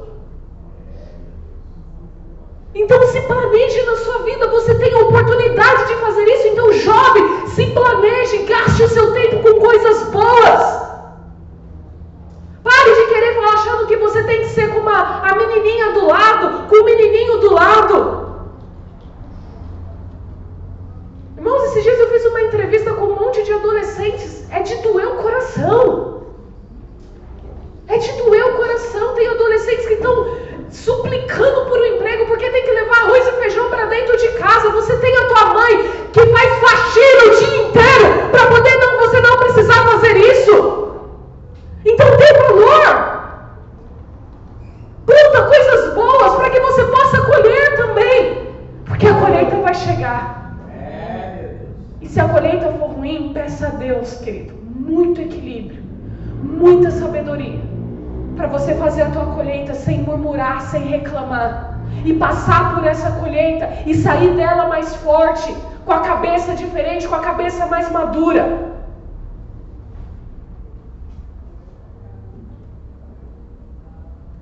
[2.74, 4.94] Então se planeje na sua vida, você tem
[5.32, 6.48] oportunidade de fazer isso.
[6.48, 10.82] Então, jovem, se planeje, gaste o seu tempo com coisas boas.
[12.64, 16.06] Pare de querer falar achando que você tem que ser com uma, a menininha do
[16.06, 18.22] lado, com o menininho do lado.
[21.38, 24.46] Irmãos, esses dias eu fiz uma entrevista com um monte de adolescentes.
[24.52, 26.22] É de doer o coração.
[27.88, 29.16] É de doer o coração.
[29.16, 30.41] Tem adolescentes que estão
[30.72, 34.70] suplicando por um emprego porque tem que levar arroz e feijão para dentro de casa.
[34.70, 39.22] Você tem a tua mãe que faz faxina o dia inteiro para poder não, você
[39.22, 40.96] não precisar fazer isso.
[41.86, 43.22] Então dê valor.
[45.06, 48.56] Planta coisas boas para que você possa colher também.
[48.86, 50.58] Porque a colheita vai chegar.
[52.02, 55.84] E se a colheita for ruim, peça a Deus, querido, muito equilíbrio,
[56.42, 57.60] muita sabedoria
[58.36, 60.01] para você fazer a tua colheita sem
[60.32, 65.54] murmurar, sem reclamar, e passar por essa colheita e sair dela mais forte,
[65.86, 68.72] com a cabeça diferente, com a cabeça mais madura.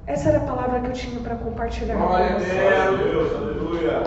[0.05, 2.47] Essa era a palavra que eu tinha para compartilhar com vocês.
[2.99, 4.03] Deus, aleluia.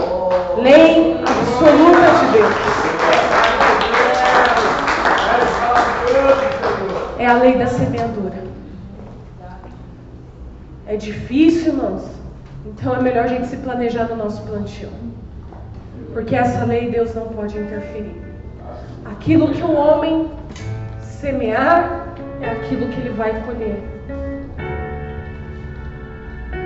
[0.57, 2.55] Lei absoluta de Deus.
[7.19, 8.42] É a lei da semeadura.
[10.93, 12.03] É difícil, irmãos.
[12.67, 14.91] Então é melhor a gente se planejar no nosso plantio.
[16.13, 18.15] Porque essa lei Deus não pode interferir.
[19.07, 20.31] Aquilo que o homem
[21.01, 22.09] semear
[22.43, 23.83] é aquilo que ele vai colher.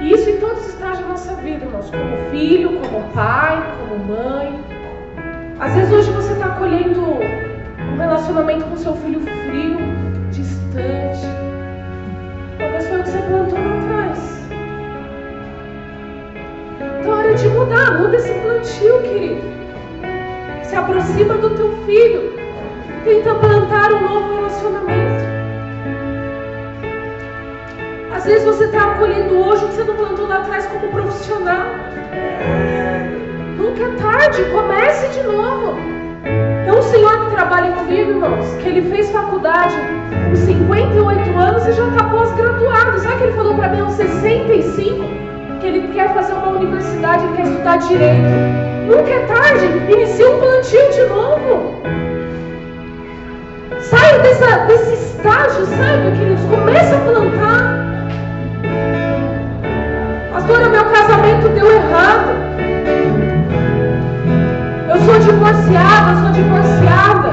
[0.02, 1.88] Isso em todos os estágios da nossa vida, irmãos.
[1.88, 4.60] Como filho, como pai, como mãe.
[5.60, 9.78] Às vezes hoje você está colhendo um relacionamento com seu filho frio,
[10.32, 11.26] distante.
[12.58, 13.75] Talvez foi o que você plantou
[17.36, 19.42] de mudar, muda esse plantio, querido.
[20.62, 22.34] Se aproxima do teu filho.
[23.04, 25.24] Tenta plantar um novo relacionamento.
[28.12, 31.66] Às vezes você está colhendo hoje o que você não plantou lá atrás como profissional.
[33.56, 35.76] Nunca é tarde, comece de novo.
[36.64, 39.76] Tem um senhor que trabalha comigo, irmãos, que ele fez faculdade
[40.28, 42.98] com 58 anos e já está pós-graduado.
[42.98, 45.15] Sabe o que ele falou para mim aos 65?
[45.66, 48.22] Ele quer fazer uma universidade, ele quer estudar direito.
[48.86, 51.82] Nunca é tarde, inicie um plantio de novo.
[53.80, 56.44] Saia dessa, desse estágio, sabe, queridos?
[56.44, 57.86] Comece a plantar.
[60.32, 62.30] Pastora, meu casamento deu errado.
[64.88, 67.30] Eu sou divorciada, sou divorciada.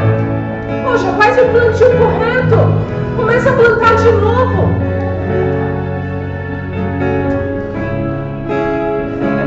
[0.84, 3.16] Poxa, faz o plantio correto.
[3.16, 4.93] Começa a plantar de novo.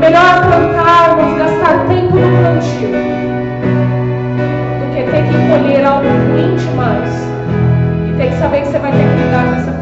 [0.07, 2.91] Melhor plantarmos, gastar tempo no plantio
[4.79, 7.11] do que ter que colher algo ruim demais.
[8.07, 9.76] E ter que saber que você vai ter